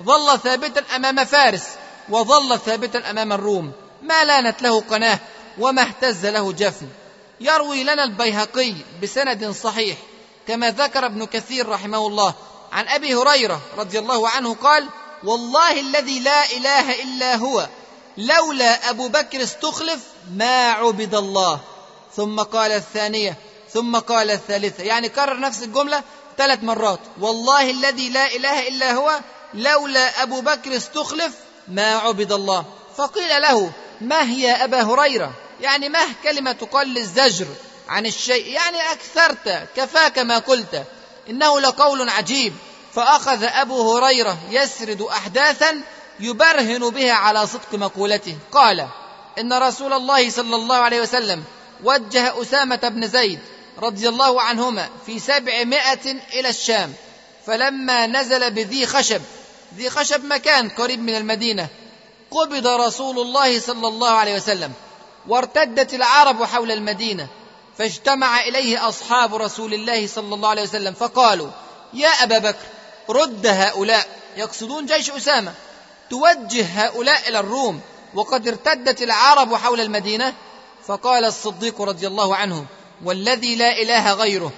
[0.03, 1.63] ظل ثابتا أمام فارس.
[2.09, 3.71] وظل ثابتا أمام الروم.
[4.01, 5.19] ما لانت له قناة
[5.59, 6.87] وما اهتز له جفن.
[7.41, 8.73] يروي لنا البيهقي
[9.03, 9.97] بسند صحيح.
[10.47, 12.33] كما ذكر ابن كثير رحمه الله
[12.71, 14.89] عن أبي هريرة رضي الله عنه قال
[15.23, 17.67] والله الذي لا إله إلا هو
[18.17, 19.99] لولا أبو بكر استخلف
[20.35, 21.59] ما عبد الله.
[22.15, 23.37] ثم قال الثانية
[23.73, 24.83] ثم قال الثالثة.
[24.83, 26.03] يعني كرر نفس الجملة
[26.37, 26.99] ثلاث مرات.
[27.19, 29.19] والله الذي لا إله إلا هو
[29.53, 31.33] لولا أبو بكر استخلف
[31.67, 32.65] ما عبد الله.
[32.97, 33.71] فقيل له
[34.01, 37.47] ما هي أبا هريرة؟ يعني ما كلمة تقال للزجر
[37.89, 38.47] عن الشيء.
[38.47, 40.83] يعني أكثرت كفاك ما قلت.
[41.29, 42.53] إنه لقول عجيب.
[42.93, 45.81] فأخذ أبو هريرة يسرد أحداثا
[46.19, 48.37] يبرهن بها على صدق مقولته.
[48.51, 48.87] قال
[49.39, 51.43] إن رسول الله صلى الله عليه وسلم
[51.83, 53.39] وجه أسامة بن زيد
[53.79, 56.93] رضي الله عنهما في سبعمائة إلى الشام
[57.45, 59.21] فلما نزل بذي خشب
[59.77, 61.67] ذي خشب مكان قريب من المدينة
[62.31, 64.71] قبض رسول الله صلى الله عليه وسلم
[65.27, 67.27] وارتدت العرب حول المدينة
[67.77, 71.49] فاجتمع إليه أصحاب رسول الله صلى الله عليه وسلم فقالوا
[71.93, 72.65] يا أبا بكر
[73.09, 74.07] رد هؤلاء
[74.37, 75.53] يقصدون جيش أسامة
[76.09, 77.81] توجه هؤلاء إلى الروم
[78.13, 80.33] وقد ارتدت العرب حول المدينة؟
[80.87, 82.65] فقال الصديق رضي الله عنه
[83.03, 84.51] والذي لا إله غيره.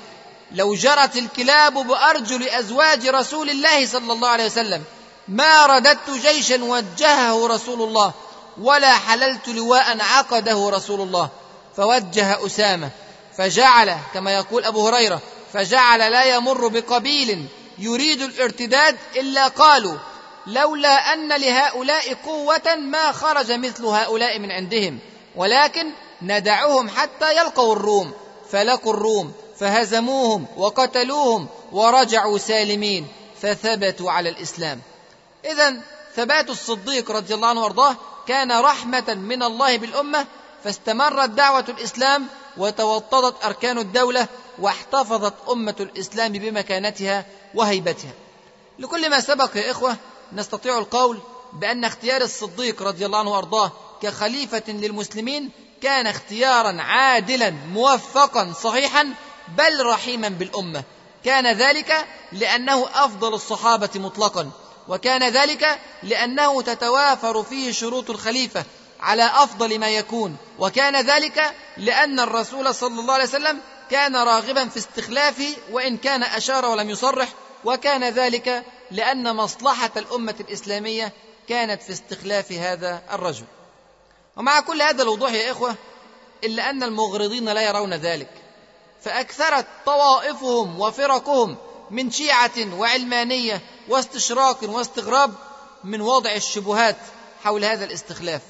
[0.52, 4.84] لو جرت الكلاب بأرجل أزواج رسول الله صلى الله عليه وسلم
[5.28, 8.14] ما رددت جيشا وجهه رسول الله
[8.62, 11.30] ولا حللت لواء عقده رسول الله.
[11.78, 12.90] فوجه أسامة
[13.38, 15.22] فجعل كما يقول أبو هريرة
[15.54, 17.46] فجعل لا يمر بقبيل
[17.78, 19.98] يريد الارتداد إلا قالوا
[20.48, 25.00] لولا أن لهؤلاء قوة ما خرج مثل هؤلاء من عندهم
[25.36, 25.92] ولكن
[26.22, 28.14] ندعهم حتى يلقوا الروم.
[28.52, 33.08] فلقوا الروم فهزموهم وقتلوهم ورجعوا سالمين
[33.42, 34.82] فثبتوا على الإسلام.
[35.46, 35.82] إذا
[36.16, 37.96] ثبات الصديق رضي الله عنه وأرضاه
[38.28, 40.26] كان رحمة من الله بالأمة
[40.64, 42.28] فاستمرت دعوة الإسلام
[42.58, 44.28] وتوطدت أركان الدولة
[44.60, 47.26] واحتفظت أمة الإسلام بمكانتها
[47.56, 48.12] وهيبتها.
[48.80, 49.98] لكل ما سبق يا إخوة
[50.34, 51.20] نستطيع القول
[51.54, 53.72] بأن اختيار الصديق رضي الله عنه وأرضاه
[54.02, 59.14] كخليفة للمسلمين كان اختيارا عادلا موفقا صحيحا
[59.48, 60.84] بل رحيما بالأمة.
[61.26, 64.52] كان ذلك لأنه أفضل الصحابة مطلقا.
[64.88, 68.64] وكان ذلك لأنه تتوافر فيه شروط الخليفة
[69.00, 70.38] على أفضل ما يكون.
[70.60, 73.60] وكان ذلك لأن الرسول صلى الله عليه وسلم
[73.92, 77.30] كان راغبا في استخلافه وإن كان أشار ولم يصرح.
[77.66, 81.14] وكان ذلك لأن مصلحة الأمة الإسلامية
[81.50, 83.46] كانت في استخلاف هذا الرجل.
[84.38, 85.76] ومع كل هذا الوضوح يا إخوة
[86.44, 88.30] إلا أن المغرضين لا يرون ذلك.
[89.04, 91.58] فأكثرت طوائفهم وفرقهم
[91.92, 95.34] من شيعة وعلمانية واستشراق واستغراب
[95.84, 96.98] من وضع الشبهات
[97.44, 98.42] حول هذا الاستخلاف.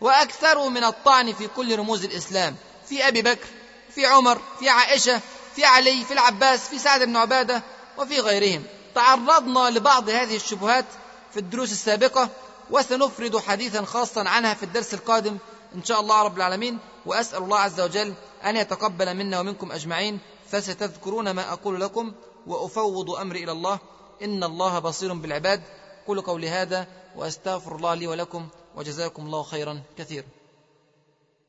[0.00, 2.56] وأكثروا من الطعن في كل رموز الإسلام
[2.88, 3.46] في أبي بكر
[3.94, 5.20] في عمر في عائشة
[5.56, 7.62] في علي في العباس في سعد بن عبادة
[7.98, 8.64] وفي غيرهم.
[8.94, 10.84] تعرضنا لبعض هذه الشبهات
[11.32, 12.28] في الدروس السابقة
[12.70, 15.38] وسنفرد حديثا خاصا عنها في الدرس القادم
[15.74, 18.14] إن شاء الله رب العالمين وأسأل الله عز وجل
[18.44, 20.18] أن يتقبل منا ومنكم أجمعين
[20.48, 22.12] فستذكرون ما أقول لكم
[22.46, 23.78] وأفوض أمري إلى الله.
[24.22, 25.62] إن الله بصير بالعباد.
[26.06, 30.26] قولوا قولي هذا وأستغفر الله لي ولكم وجزاكم الله خيرا كثيرا.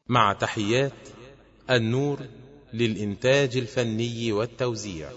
[0.07, 0.93] مع تحيات
[1.69, 2.19] النور
[2.73, 5.11] للإنتاج الفني والتوزيع.